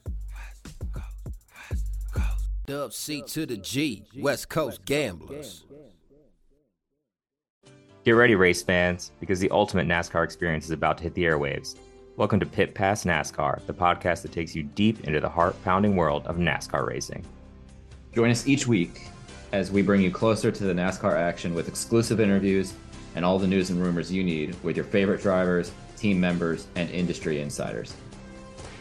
[2.68, 5.64] Dub C to the G, West Coast Gamblers.
[8.04, 11.76] Get ready, race fans, because the ultimate NASCAR experience is about to hit the airwaves.
[12.18, 15.96] Welcome to Pit Pass NASCAR, the podcast that takes you deep into the heart pounding
[15.96, 17.24] world of NASCAR racing.
[18.14, 19.08] Join us each week
[19.52, 22.74] as we bring you closer to the NASCAR action with exclusive interviews
[23.14, 26.90] and all the news and rumors you need with your favorite drivers, team members, and
[26.90, 27.94] industry insiders.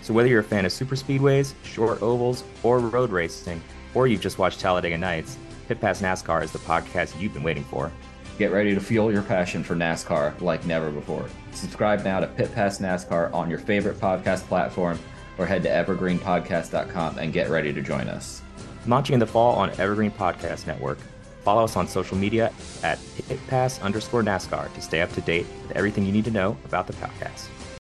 [0.01, 3.61] So, whether you're a fan of super speedways, short ovals, or road racing,
[3.97, 7.63] or you've just watched Talladega Nights, Pit Pass NASCAR is the podcast you've been waiting
[7.63, 7.91] for.
[8.37, 11.27] Get ready to fuel your passion for NASCAR like never before.
[11.51, 14.99] Subscribe now to Pit Pass NASCAR on your favorite podcast platform
[15.39, 18.43] or head to evergreenpodcast.com and get ready to join us.
[18.85, 20.99] Launching in the fall on Evergreen Podcast Network.
[21.43, 25.75] Follow us on social media at pitpass underscore NASCAR to stay up to date with
[25.75, 27.47] everything you need to know about the podcast.